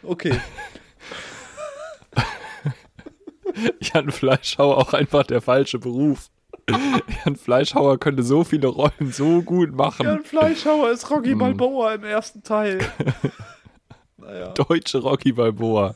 [0.04, 0.40] Okay.
[3.82, 6.30] Jan Fleischhauer auch einfach der falsche Beruf.
[7.26, 10.06] Jan Fleischhauer könnte so viele Rollen so gut machen.
[10.06, 11.40] Jan Fleischhauer ist Rocky Hm.
[11.40, 12.80] Balboa im ersten Teil.
[14.18, 14.54] Naja.
[14.54, 15.96] Deutsche Rocky Balboa.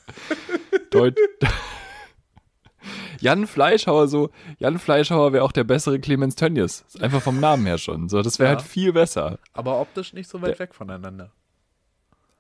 [0.92, 1.16] Deut
[3.20, 6.86] Jan Fleischhauer so, Jan Fleischhauer wäre auch der bessere Clemens Tönnies.
[7.02, 8.08] Einfach vom Namen her schon.
[8.08, 8.58] So, das wäre Ja.
[8.58, 9.40] halt viel besser.
[9.54, 11.32] Aber optisch nicht so weit weg voneinander.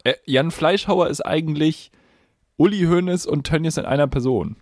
[0.03, 1.91] Äh, Jan Fleischhauer ist eigentlich
[2.57, 4.55] Uli Hoeneß und Tönnies in einer Person.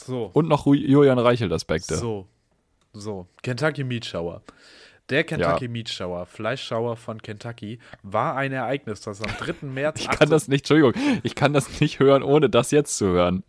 [0.00, 0.30] So.
[0.32, 1.96] Und noch Julian Reichelt-Aspekte.
[1.96, 2.26] So.
[2.92, 3.26] So.
[3.42, 4.42] Kentucky Meat Shower.
[5.10, 9.54] Der Kentucky Meat Shower, Fleischschauer von Kentucky, war ein Ereignis, das am 3.
[9.66, 10.94] März Ich kann das nicht, Entschuldigung,
[11.24, 13.42] ich kann das nicht hören, ohne das jetzt zu hören.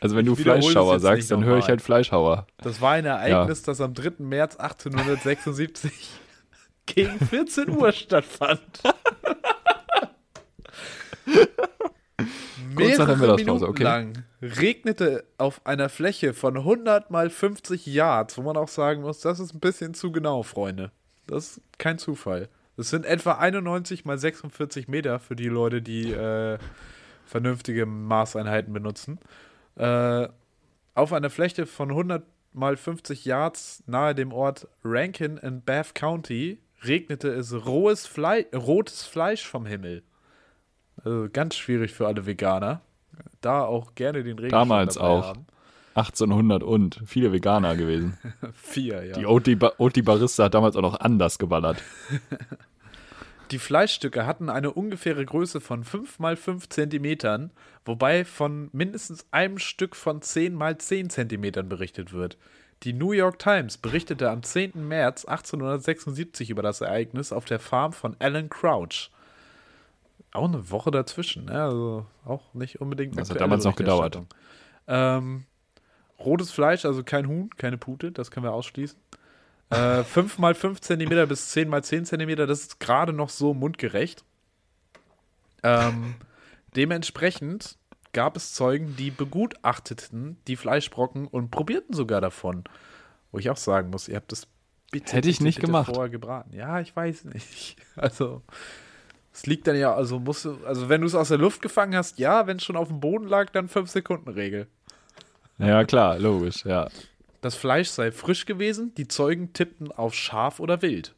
[0.00, 2.48] Also wenn Ich du Fleischschauer sagst, dann höre ich halt Fleischhauer.
[2.58, 4.14] Das war ein Ereignis, das am 3.
[4.18, 5.92] März 1876
[6.86, 8.60] gegen 14 Uhr stattfand.
[12.74, 13.82] Mehrere Minuten okay.
[13.82, 19.20] lang regnete auf einer Fläche von 100 mal 50 Yards, wo man auch sagen muss,
[19.20, 20.92] das ist ein bisschen zu genau, Freunde.
[21.26, 22.48] Das ist kein Zufall.
[22.76, 26.58] Das sind etwa 91 mal 46 Meter für die Leute, die äh,
[27.24, 29.18] vernünftige Maßeinheiten benutzen.
[29.76, 30.28] Äh,
[30.94, 36.62] Auf einer Fläche von 100 mal 50 Yards nahe dem Ort Rankin in Bath County
[36.82, 40.02] regnete es rohes Fle rotes Fleisch vom Himmel.
[41.04, 42.80] Also ganz schwierig für alle Veganer.
[43.40, 45.26] Da auch gerne den Regen Damals auch.
[45.26, 45.46] Haben.
[45.94, 48.18] 1800 und viele Veganer gewesen.
[48.54, 49.14] Vier, ja.
[49.14, 51.82] Die Oti Barista hat damals auch noch anders geballert.
[53.52, 57.52] Die Fleischstücke hatten eine ungefähre Größe von 5 mal 5 Zentimetern,
[57.84, 62.36] wobei von mindestens einem Stück von 10 mal 10 Zentimetern berichtet wird.
[62.82, 64.86] Die New York Times berichtete am 10.
[64.86, 69.10] März 1876 über das Ereignis auf der Farm von Alan Crouch.
[70.36, 71.62] Auch eine Woche dazwischen, ne?
[71.62, 73.18] also auch nicht unbedingt.
[73.18, 74.20] Das hat damals noch gedauert.
[74.86, 75.44] Ähm,
[76.18, 78.98] rotes Fleisch, also kein Huhn, keine Pute, das können wir ausschließen.
[79.70, 83.54] Äh, 5 mal 5 cm bis 10 mal 10 cm, das ist gerade noch so
[83.54, 84.24] mundgerecht.
[85.62, 86.14] Ähm,
[86.76, 87.76] dementsprechend
[88.12, 92.64] gab es Zeugen, die begutachteten die Fleischbrocken und probierten sogar davon.
[93.32, 94.46] Wo ich auch sagen muss, ihr habt das
[94.90, 95.92] bitte, Hätte ich nicht bitte gemacht.
[95.92, 96.54] vorher gebraten.
[96.54, 97.76] Ja, ich weiß nicht.
[97.96, 98.42] Also,
[99.36, 101.94] es liegt dann ja, also musst du, also wenn du es aus der Luft gefangen
[101.94, 104.66] hast, ja, wenn es schon auf dem Boden lag, dann 5 Sekunden Regel.
[105.58, 106.88] Ja, klar, logisch, ja.
[107.42, 111.14] Das Fleisch sei frisch gewesen, die Zeugen tippten auf Schaf oder Wild.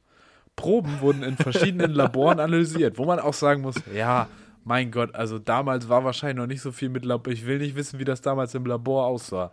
[0.57, 4.27] Proben wurden in verschiedenen Laboren analysiert, wo man auch sagen muss, ja,
[4.65, 7.33] mein Gott, also damals war wahrscheinlich noch nicht so viel mit Labor.
[7.33, 9.53] Ich will nicht wissen, wie das damals im Labor aussah.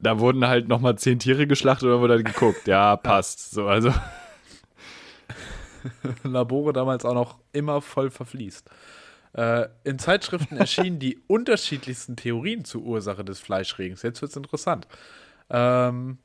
[0.00, 2.66] Da wurden halt nochmal zehn Tiere geschlachtet oder wurde dann geguckt.
[2.66, 3.52] Ja, passt.
[3.52, 3.92] So, also.
[6.22, 8.68] Labore damals auch noch immer voll verfließt.
[9.34, 14.02] Äh, in Zeitschriften erschienen die unterschiedlichsten Theorien zur Ursache des Fleischregens.
[14.02, 14.86] Jetzt wird es interessant.
[15.50, 16.18] Ähm,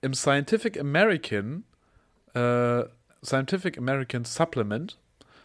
[0.00, 1.64] Im Scientific American,
[2.34, 2.84] äh,
[3.22, 4.98] Scientific American Supplement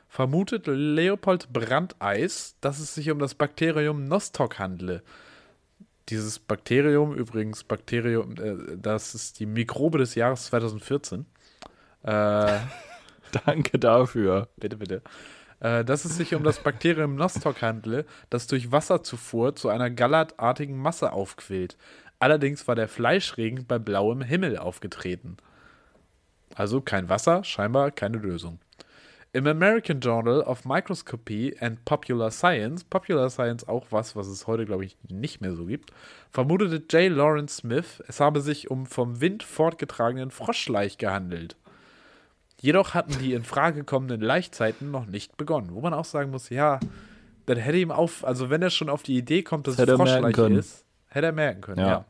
[0.07, 5.03] vermutet Leopold Brandeis, dass es sich um das Bakterium Nostoc handle.
[6.09, 11.27] Dieses Bakterium, übrigens Bakterium, äh, das ist die Mikrobe des Jahres 2014.
[12.03, 12.57] Äh,
[13.45, 14.47] Danke dafür.
[14.57, 15.01] Bitte, bitte.
[15.59, 20.77] Äh, dass es sich um das Bakterium Nostoc handle, das durch Wasserzufuhr zu einer gallertartigen
[20.77, 21.77] Masse aufquillt.
[22.19, 25.37] Allerdings war der Fleischregen bei blauem Himmel aufgetreten.
[26.55, 28.59] Also kein Wasser, scheinbar keine Lösung.
[29.31, 34.65] Im American Journal of Microscopy and Popular Science, Popular Science auch was, was es heute,
[34.65, 35.91] glaube ich, nicht mehr so gibt,
[36.31, 37.11] vermutete J.
[37.11, 41.55] Lawrence Smith, es habe sich um vom Wind fortgetragenen Froschleich gehandelt.
[42.61, 46.49] Jedoch hatten die in Frage kommenden Laichzeiten noch nicht begonnen, wo man auch sagen muss,
[46.49, 46.79] ja,
[47.45, 49.95] dann hätte ihm auf, also wenn er schon auf die Idee kommt, dass das es
[49.95, 52.05] Froschleich ist, hätte er merken können, ja.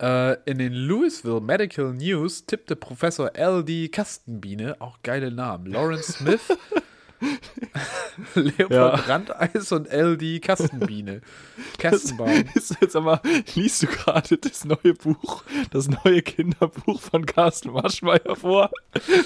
[0.00, 0.32] ja.
[0.32, 3.88] Äh, in den Louisville Medical News tippte Professor L.D.
[3.88, 6.40] Kastenbiene, auch geile Namen, Lawrence Smith,
[8.34, 8.96] Leopold ja.
[8.96, 10.40] Brandeis und L.D.
[10.40, 11.20] Kastenbiene.
[11.78, 12.44] Kastenbaum.
[12.54, 13.22] Ist jetzt aber,
[13.54, 18.70] liest du gerade das neue Buch, das neue Kinderbuch von Carsten Maschmeyer vor?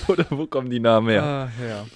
[0.09, 1.23] Oder wo kommen die Namen her?
[1.23, 1.87] Ah, ja.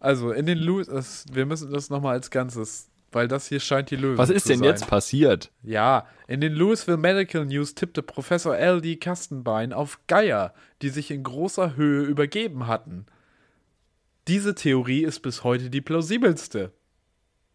[0.00, 3.96] Also in den Louis, wir müssen das nochmal als Ganzes weil das hier scheint die
[3.96, 4.68] Lösung Was ist denn sein.
[4.68, 5.50] jetzt passiert?
[5.62, 8.96] Ja, in den Louisville Medical News tippte Professor L.D.
[8.96, 13.06] Kastenbein auf Geier, die sich in großer Höhe übergeben hatten.
[14.28, 16.72] Diese Theorie ist bis heute die plausibelste.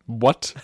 [0.07, 0.55] What?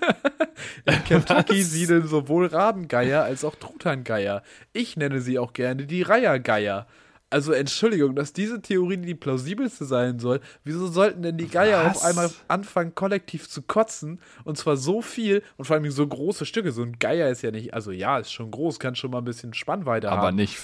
[0.86, 1.70] in Kentucky Was?
[1.70, 4.42] siedeln sowohl Rabengeier als auch Truthahngeier.
[4.72, 6.86] Ich nenne sie auch gerne die Reihergeier.
[7.28, 10.40] Also Entschuldigung, dass diese Theorie die plausibelste sein soll.
[10.64, 11.98] Wieso sollten denn die Geier Was?
[11.98, 14.20] auf einmal anfangen, kollektiv zu kotzen?
[14.44, 16.72] Und zwar so viel und vor allem so große Stücke.
[16.72, 19.24] So ein Geier ist ja nicht, also ja, ist schon groß, kann schon mal ein
[19.24, 20.26] bisschen Spannweite Aber haben.
[20.28, 20.58] Aber nicht.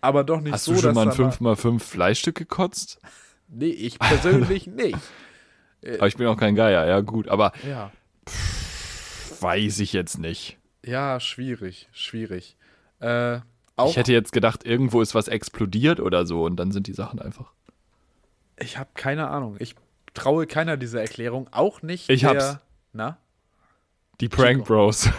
[0.00, 0.84] Aber doch nicht Hast so, dass.
[0.84, 2.98] Hast du schon mal ein 5x5 Fleischstück gekotzt?
[3.48, 4.98] Nee, ich persönlich nicht.
[5.84, 7.28] Aber ich bin auch kein Geier, ja, gut.
[7.28, 7.52] Aber.
[7.68, 7.92] Ja.
[8.28, 10.58] Pff, weiß ich jetzt nicht.
[10.84, 12.56] Ja, schwierig, schwierig.
[13.00, 13.40] Äh.
[13.78, 16.94] Auch ich hätte jetzt gedacht, irgendwo ist was explodiert oder so und dann sind die
[16.94, 17.52] Sachen einfach.
[18.58, 19.56] Ich habe keine Ahnung.
[19.58, 19.74] Ich
[20.14, 21.48] traue keiner dieser Erklärung.
[21.52, 22.58] Auch nicht ich der, hab's.
[22.94, 23.18] Na?
[24.22, 25.10] Die Prank Bros.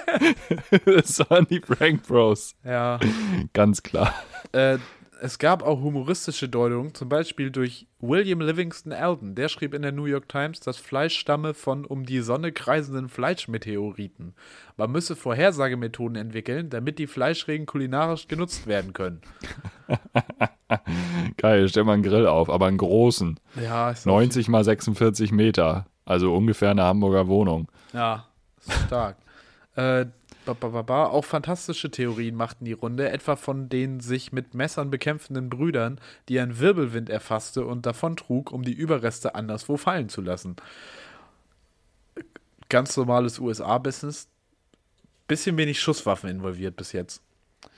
[0.84, 2.56] das waren die Prank Bros.
[2.64, 2.98] Ja.
[3.52, 4.12] Ganz klar.
[4.50, 4.78] Äh,
[5.20, 9.34] es gab auch humoristische Deutungen, zum Beispiel durch William Livingston Alden.
[9.34, 13.08] Der schrieb in der New York Times, das Fleisch stamme von um die Sonne kreisenden
[13.08, 14.34] Fleischmeteoriten.
[14.76, 19.20] Man müsse Vorhersagemethoden entwickeln, damit die Fleischregen kulinarisch genutzt werden können.
[21.36, 23.40] Geil, stell mal einen Grill auf, aber einen großen.
[23.62, 25.86] Ja, ist 90 mal 46 Meter.
[26.04, 27.68] Also ungefähr eine Hamburger Wohnung.
[27.92, 28.26] Ja,
[28.86, 29.16] stark.
[29.76, 30.06] äh,
[30.48, 36.38] auch fantastische Theorien machten die Runde, etwa von den sich mit Messern bekämpfenden Brüdern, die
[36.40, 40.56] ein Wirbelwind erfasste und davontrug, um die Überreste anderswo fallen zu lassen.
[42.68, 44.28] Ganz normales USA-Business.
[45.28, 47.22] bisschen wenig Schusswaffen involviert bis jetzt.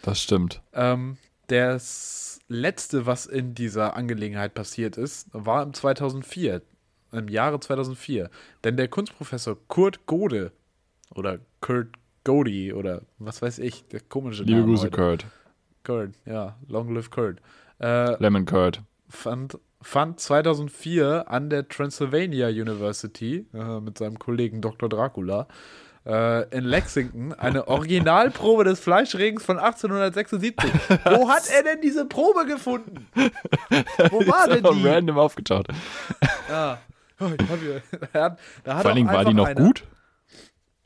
[0.03, 0.61] Das stimmt.
[0.73, 1.17] Ähm,
[1.49, 6.63] das letzte, was in dieser Angelegenheit passiert ist, war im 2004,
[7.13, 8.31] im Jahre 2004.
[8.65, 10.53] Denn der Kunstprofessor Kurt Gode
[11.15, 11.89] oder Kurt
[12.29, 14.97] Godi oder was weiß ich, der komische Liebe Name Grüße, heute.
[14.97, 15.27] Kurt.
[15.85, 17.39] Kurt, ja, Long Live Kurt.
[17.81, 18.83] Äh, Lemon Kurt.
[19.09, 24.91] fand, fand 2004 an der Transylvania University äh, mit seinem Kollegen Dr.
[24.91, 25.47] Dracula
[26.05, 30.71] äh, in Lexington eine Originalprobe des Fleischregens von 1876.
[31.07, 33.07] Wo hat er denn diese Probe gefunden?
[34.11, 34.87] Wo war denn die?
[34.87, 35.69] random aufgetaucht.
[36.51, 36.79] Ja.
[37.21, 39.85] Oh, ich hab da hat, da hat Vor allen Dingen war die noch einer- gut.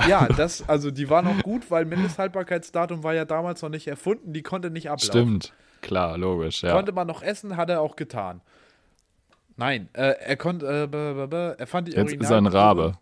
[0.09, 4.33] Ja, das, also die war noch gut, weil Mindesthaltbarkeitsdatum war ja damals noch nicht erfunden,
[4.33, 5.11] die konnte nicht ablaufen.
[5.11, 5.53] Stimmt.
[5.81, 6.73] Klar, logisch, ja.
[6.73, 8.41] Konnte man noch essen, hat er auch getan.
[9.57, 12.47] Nein, äh, er konnte, äh, er fand die Jetzt ist er ein.
[12.47, 12.99] Rabe.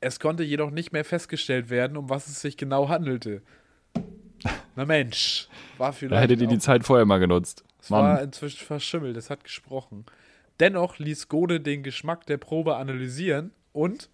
[0.00, 3.42] Es konnte jedoch nicht mehr festgestellt werden, um was es sich genau handelte.
[4.76, 6.12] Na Mensch, war vielleicht.
[6.16, 7.64] Da hättet ihr die Zeit vorher mal genutzt.
[7.80, 8.24] es war Mann.
[8.24, 10.04] inzwischen verschimmelt, es hat gesprochen.
[10.60, 14.08] Dennoch ließ Gode den Geschmack der Probe analysieren und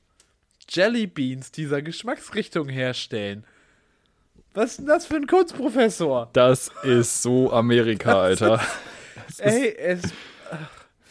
[0.70, 3.44] Jellybeans dieser Geschmacksrichtung herstellen.
[4.54, 6.30] Was ist denn das für ein Kunstprofessor?
[6.32, 8.60] Das ist so Amerika, Alter.
[9.38, 10.02] Ey, es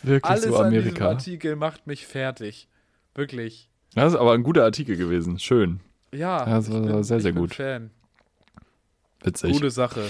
[0.02, 1.10] Wirklich alles so an Amerika.
[1.10, 2.68] Artikel macht mich fertig.
[3.16, 3.70] Wirklich.
[3.96, 5.40] Das ist aber ein guter Artikel gewesen.
[5.40, 5.80] Schön.
[6.14, 7.56] Ja, das war sehr, ich sehr bin gut.
[7.56, 7.92] Fan.
[9.24, 9.52] Witzig.
[9.52, 10.06] Gute Sache.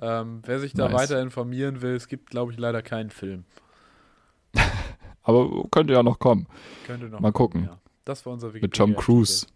[0.00, 0.94] Ähm, wer sich da Nice.
[1.02, 3.44] weiter informieren will, es gibt, glaube ich, leider keinen Film.
[5.22, 6.46] Aber könnte ja noch kommen.
[6.86, 7.64] Könnte noch Mal gucken.
[7.64, 7.78] Ja.
[8.04, 8.96] Das war unser Mit Tom.
[8.96, 9.46] Cruise.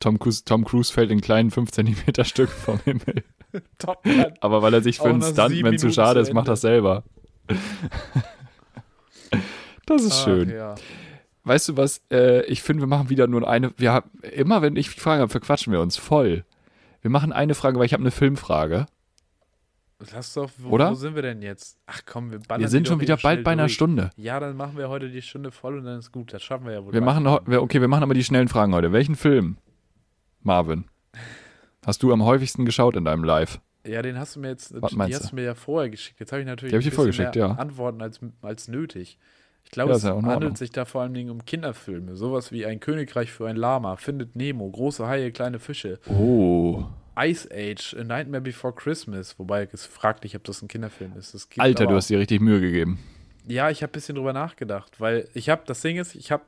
[0.00, 0.44] Tom Cruise.
[0.44, 3.24] Tom Cruise fällt in kleinen 5 cm Stück vom Himmel.
[4.40, 7.04] Aber weil er sich für einen Stuntman zu schade ist, macht das selber.
[9.86, 10.50] Das ist Ach, schön.
[10.50, 10.74] Ja.
[11.44, 12.02] Weißt du was?
[12.10, 13.72] Äh, ich finde, wir machen wieder nur eine.
[13.76, 16.44] Wir haben, immer wenn ich Fragen habe, verquatschen wir uns voll.
[17.02, 18.86] Wir machen eine Frage, weil ich habe eine Filmfrage.
[20.12, 20.90] Lass doch, wo, Oder?
[20.90, 21.78] wo sind wir denn jetzt?
[21.86, 23.74] Ach komm, wir ballern Wir die sind schon wieder eben bald bei einer durch.
[23.74, 24.10] Stunde.
[24.16, 26.32] Ja, dann machen wir heute die Stunde voll und dann ist gut.
[26.32, 26.92] Das schaffen wir ja wohl.
[26.92, 28.92] Wir machen, okay, wir machen aber die schnellen Fragen heute.
[28.92, 29.56] Welchen Film,
[30.42, 30.84] Marvin,
[31.86, 33.60] hast du am häufigsten geschaut in deinem Live?
[33.86, 35.36] Ja, den hast du mir jetzt, Was die meinst hast du?
[35.36, 36.18] mir ja vorher geschickt.
[36.18, 37.52] Jetzt habe ich natürlich Die hab ich ein vorgeschickt, mehr ja.
[37.54, 39.18] Antworten als, als nötig.
[39.62, 42.16] Ich glaube, Ja, es ja handelt sich da vor allen Dingen um Kinderfilme.
[42.16, 46.84] Sowas wie Ein Königreich für ein Lama, Findet Nemo, Große Haie, kleine Fische, Oh,
[47.18, 49.38] Ice Age, A Nightmare Before Christmas.
[49.38, 51.48] Wobei es fraglich, ob das ein Kinderfilm ist.
[51.58, 52.98] Alter, du hast dir richtig Mühe gegeben.
[53.46, 56.42] Ja, ich habe ein bisschen drüber nachgedacht, weil ich habe, das Ding ist, ich habe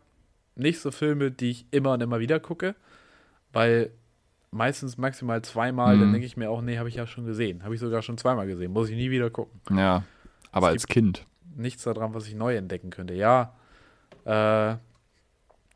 [0.55, 2.75] nicht so Filme, die ich immer und immer wieder gucke,
[3.53, 3.91] weil
[4.51, 6.13] meistens maximal zweimal, dann Mhm.
[6.13, 7.63] denke ich mir auch, nee, habe ich ja schon gesehen.
[7.65, 9.61] Habe ich sogar schon zweimal gesehen, muss ich nie wieder gucken.
[9.77, 10.05] Ja,
[10.53, 11.27] aber Es als Kind.
[11.55, 13.13] Nichts daran, was ich neu entdecken könnte.
[13.15, 13.55] Ja,
[14.25, 14.77] äh,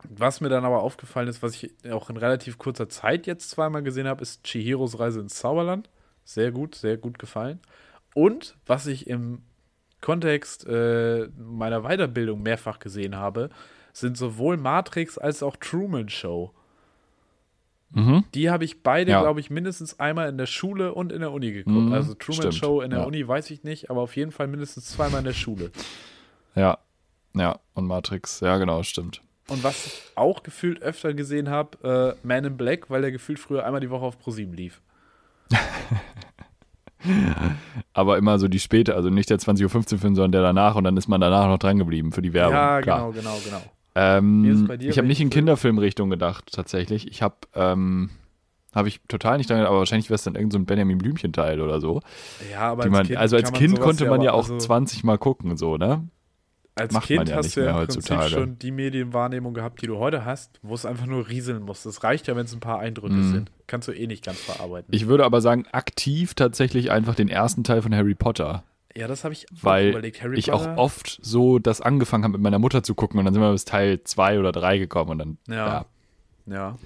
[0.09, 3.83] was mir dann aber aufgefallen ist, was ich auch in relativ kurzer Zeit jetzt zweimal
[3.83, 5.89] gesehen habe, ist Chihiros Reise ins Zauberland.
[6.23, 7.59] Sehr gut, sehr gut gefallen.
[8.13, 9.41] Und was ich im
[10.01, 13.49] Kontext äh, meiner Weiterbildung mehrfach gesehen habe,
[13.93, 16.53] sind sowohl Matrix als auch Truman Show.
[17.91, 18.23] Mhm.
[18.33, 19.21] Die habe ich beide, Ja.
[19.21, 21.87] glaube ich, mindestens einmal in der Schule und in der Uni geguckt.
[21.87, 23.05] Mhm, also Truman stimmt, Show in der ja.
[23.05, 25.71] Uni weiß ich nicht, aber auf jeden Fall mindestens zweimal in der Schule.
[26.55, 26.77] Ja,
[27.33, 28.39] ja, und Matrix.
[28.39, 29.21] Ja, genau, stimmt.
[29.49, 33.39] Und was ich auch gefühlt öfter gesehen habe, äh, Man in Black, weil der gefühlt
[33.39, 34.81] früher einmal die Woche auf ProSieben lief.
[37.93, 40.83] Aber immer so die späte, also nicht der 20.15 Uhr Film, sondern der danach und
[40.83, 42.53] dann ist man danach noch dran geblieben für die Werbung.
[42.53, 43.11] ja, klar.
[43.11, 43.61] genau, genau, genau.
[43.95, 45.29] Ähm, ich habe nicht in?
[45.29, 47.07] Kinderfilmrichtung gedacht, tatsächlich.
[47.07, 48.09] Ich habe, ähm,
[48.73, 50.97] habe ich total nicht dran gedacht, aber wahrscheinlich wäre es dann irgendein so ein Benjamin
[50.97, 52.01] Blümchen-Teil oder so.
[52.51, 55.03] Ja, aber als man, Kind also als man Kind konnte man ja auch also 20
[55.03, 56.07] Mal gucken, so, ne?
[56.75, 58.29] Als macht Kind ja hast du ja im Prinzip heutzutage.
[58.29, 61.83] schon die Medienwahrnehmung gehabt, die du heute hast, wo es einfach nur rieseln muss.
[61.83, 63.31] Das reicht ja, wenn es ein paar Eindrücke Mhm.
[63.31, 63.51] sind.
[63.67, 64.93] Kannst du eh nicht ganz verarbeiten.
[64.93, 68.63] Ich würde aber sagen, aktiv tatsächlich einfach den ersten Teil von Harry Potter.
[68.95, 70.21] ja, das habe ich auch Weil überlegt.
[70.23, 73.25] Harry ich Potter, auch oft so das angefangen habe mit meiner Mutter zu gucken und
[73.25, 75.55] dann sind wir bis Teil 2 oder 3 gekommen und dann Ja.
[75.67, 75.85] ja,
[76.47, 76.77] Ja.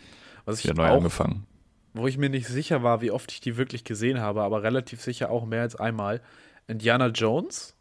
[0.45, 1.45] Was ich wieder neu auch angefangen.
[1.93, 5.01] wo ich mir nicht sicher war, wie oft ich die wirklich gesehen habe, aber relativ
[5.01, 6.21] sicher auch mehr als einmal.
[6.67, 7.74] Indiana Jones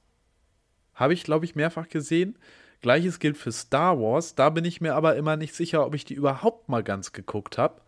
[0.95, 2.37] habe ich, glaube ich, mehrfach gesehen.
[2.81, 4.35] Gleiches gilt für Star Wars.
[4.35, 7.57] Da bin ich mir aber immer nicht sicher, ob ich die überhaupt mal ganz geguckt
[7.59, 7.81] habe.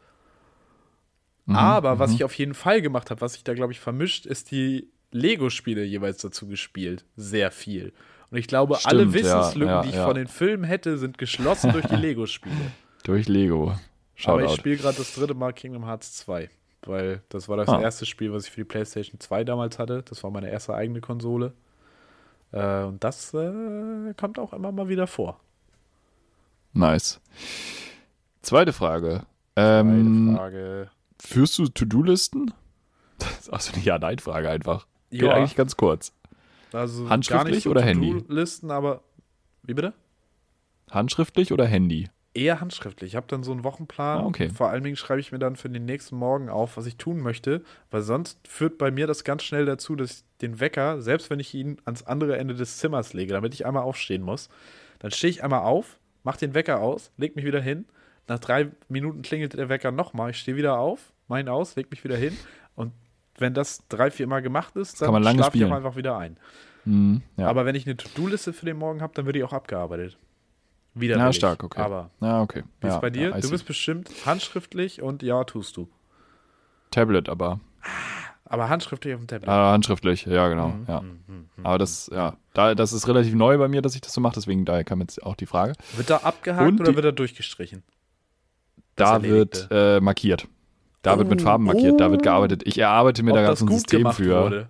[1.47, 2.17] Mhm, aber was mhm.
[2.17, 5.85] ich auf jeden Fall gemacht habe, was ich da, glaube ich, vermischt, ist die Lego-Spiele
[5.85, 7.05] jeweils dazu gespielt.
[7.17, 7.93] Sehr viel.
[8.31, 10.07] Und ich glaube, alle Stimmt, ja, Wissenslücken, ja, die ich ja.
[10.07, 12.73] von den Filmen hätte, sind geschlossen durch die Lego-Spiele.
[13.05, 13.69] Durch Lego.
[14.25, 14.57] Aber ich Shoutout.
[14.57, 16.51] spiele gerade das dritte Mal Kingdom Hearts 2.
[16.83, 17.81] Weil das war das Ah.
[17.81, 20.03] erste Spiel, was ich für die PlayStation 2 damals hatte.
[20.09, 21.53] Das war meine erste eigene Konsole.
[22.53, 25.41] Äh, und das äh, kommt auch immer mal wieder vor.
[26.73, 27.21] Nice.
[28.43, 29.25] Zweite Frage.
[29.57, 30.91] Ähm, Frage.
[31.21, 32.53] Führst du To-Do-Listen?
[33.19, 34.87] Das ist auch so eine Ja-Nein-Frage einfach.
[35.11, 35.33] Geht Ja.
[35.35, 36.13] eigentlich ganz kurz.
[36.73, 38.23] Also Handschriftlich oder Handy?
[38.29, 39.03] Listen, aber
[39.63, 39.95] wie bitte?
[40.91, 42.11] Handschriftlich oder Handy?
[42.37, 43.13] Eher handschriftlich.
[43.13, 44.21] Ich habe dann so einen Wochenplan.
[44.21, 44.51] Ah, okay.
[44.51, 47.21] Vor allen Dingen schreibe ich mir dann für den nächsten Morgen auf, was ich tun
[47.21, 51.31] möchte, weil sonst führt bei mir das ganz schnell dazu, dass ich den Wecker, selbst
[51.31, 54.49] wenn ich ihn ans andere Ende des Zimmers lege, damit ich einmal aufstehen muss,
[54.99, 57.87] dann stehe ich einmal auf, mache den Wecker aus, leg mich wieder hin.
[58.29, 60.31] Nach drei Minuten klingelt der Wecker nochmal.
[60.31, 62.37] Ich stehe wieder auf, mach ihn aus, leg mich wieder hin.
[62.75, 62.93] Und
[63.39, 66.37] wenn das drei, vier Mal gemacht ist, dann schlafe ich einfach wieder ein.
[66.85, 67.49] Hm, ja.
[67.49, 70.17] Aber wenn ich eine To-Do-Liste für den Morgen habe, dann wird die auch abgearbeitet.
[70.99, 71.19] Wieder.
[71.19, 71.81] Ja, stark, okay.
[71.81, 72.63] Aber ja, okay.
[72.81, 73.29] wie ja, ist bei dir?
[73.31, 75.89] Ja, du bist bestimmt handschriftlich und ja, tust du.
[76.91, 77.61] Tablet, aber
[78.45, 79.49] Aber handschriftlich auf dem Tablet.
[79.49, 80.69] äh, handschriftlich, ja, genau.
[80.69, 81.01] Mhm, ja.
[81.03, 81.67] mhm, mhm, mhm.
[81.67, 84.35] Aber das, ja, da, das ist relativ neu bei mir, dass ich das so mache,
[84.37, 85.75] deswegen daher kam jetzt auch die Frage.
[85.97, 87.83] Wird da abgehakt Und oder die- wird da durchgestrichen?
[88.95, 90.49] Da wird äh, markiert.
[91.03, 92.25] Da wird mit Oh, Farben markiert, da wird oh.
[92.25, 92.63] gearbeitet.
[92.65, 94.43] Ich erarbeite mir Ob da ganz ein gut System für.
[94.45, 94.69] wurde.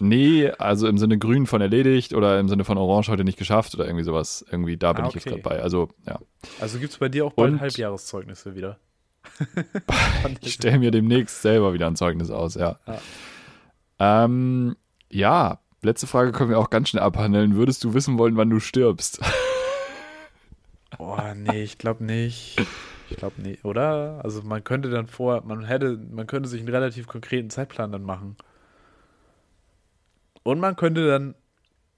[0.00, 3.74] Nee, also im Sinne grün von erledigt oder im Sinne von orange heute nicht geschafft
[3.74, 4.44] oder irgendwie sowas.
[4.50, 5.40] Irgendwie da bin Ah, ich jetzt okay.
[5.40, 5.62] gerade bei.
[5.62, 6.18] Also, ja.
[6.60, 8.78] Also gibt es bei dir auch bald Und- Halbjahreszeugnisse wieder.
[10.40, 12.78] Ich stelle mir demnächst selber wieder ein Zeugnis aus, ja.
[12.86, 14.24] Ja.
[14.24, 14.76] Ähm,
[15.10, 17.54] ja, letzte Frage können wir auch ganz schnell abhandeln.
[17.56, 19.20] Würdest du wissen wollen, wann du stirbst?
[20.98, 22.56] Oh, nee, ich glaube nicht.
[23.10, 24.20] Ich glaube nicht, oder?
[24.24, 28.02] Also man könnte dann vor, man hätte, man könnte sich einen relativ konkreten Zeitplan dann
[28.02, 28.36] machen.
[30.48, 31.34] Und man könnte dann,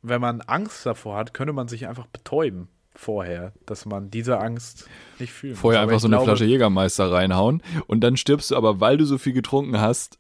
[0.03, 4.89] wenn man Angst davor hat, könnte man sich einfach betäuben vorher, dass man diese Angst
[5.21, 5.61] nicht fühlen muss.
[5.61, 9.05] Vorher einfach so eine glaube, Flasche Jägermeister reinhauen und dann stirbst du aber, weil du
[9.05, 10.19] so viel getrunken hast.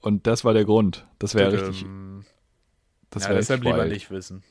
[0.00, 1.06] Und das war der Grund.
[1.18, 1.82] Das wäre ja richtig.
[1.84, 2.24] ähm,
[3.10, 4.42] Das ja, wäre deshalb lieber nicht wissen.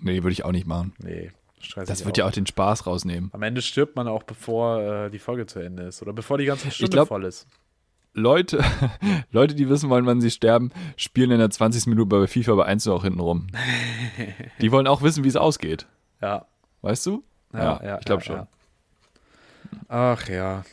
[0.00, 0.94] Nee, würde ich auch nicht machen.
[1.02, 1.32] Nee,
[1.74, 3.28] Das wird ja auch den Spaß rausnehmen.
[3.34, 6.46] Am Ende stirbt man auch, bevor äh, die Folge zu Ende ist oder bevor die
[6.46, 7.46] ganze Stunde glaub- voll ist.
[8.14, 8.62] Leute,
[9.30, 11.86] Leute, die wissen wollen, wann sie sterben, spielen in der 20.
[11.86, 13.46] Minute bei FIFA bei 1 auch hinten rum.
[14.60, 15.86] Die wollen auch wissen, wie es ausgeht.
[16.20, 16.46] Ja,
[16.82, 17.22] Weißt du?
[17.54, 17.98] ja, ja.
[17.98, 18.36] ich glaube ja, schon.
[18.36, 18.46] ja.
[19.88, 20.64] Ach ja.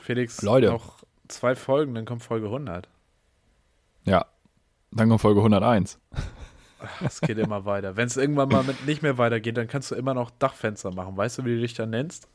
[0.00, 0.68] Felix, Leute.
[0.68, 2.88] noch zwei Folgen, dann kommt Folge 100.
[4.04, 4.26] Ja.
[4.90, 5.98] Dann kommt Folge 101.
[7.04, 7.96] Es geht immer weiter.
[7.96, 11.16] Wenn es irgendwann mal mit nicht mehr weitergeht, dann kannst du immer noch Dachfenster machen.
[11.16, 12.28] Weißt du, wie du dich dann nennst?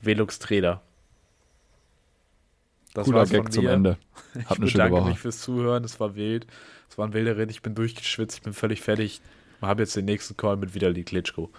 [0.00, 0.82] Velux Trader.
[2.98, 3.70] Das Cooler war's von Gag zum mir.
[3.72, 3.98] Ende.
[4.34, 5.84] Ich Habt eine schöne bedanke mich fürs Zuhören.
[5.84, 6.46] Es war wild.
[6.90, 7.50] Es war ein wilder Ritt.
[7.50, 8.38] Ich bin durchgeschwitzt.
[8.38, 9.20] Ich bin völlig fertig.
[9.60, 11.50] Ich habe jetzt den nächsten Call mit Vitali Klitschko.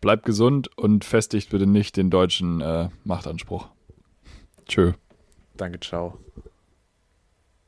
[0.00, 3.68] Bleibt gesund und festigt bitte nicht den deutschen äh, Machtanspruch.
[4.66, 4.92] Tschö.
[5.56, 6.18] Danke, ciao.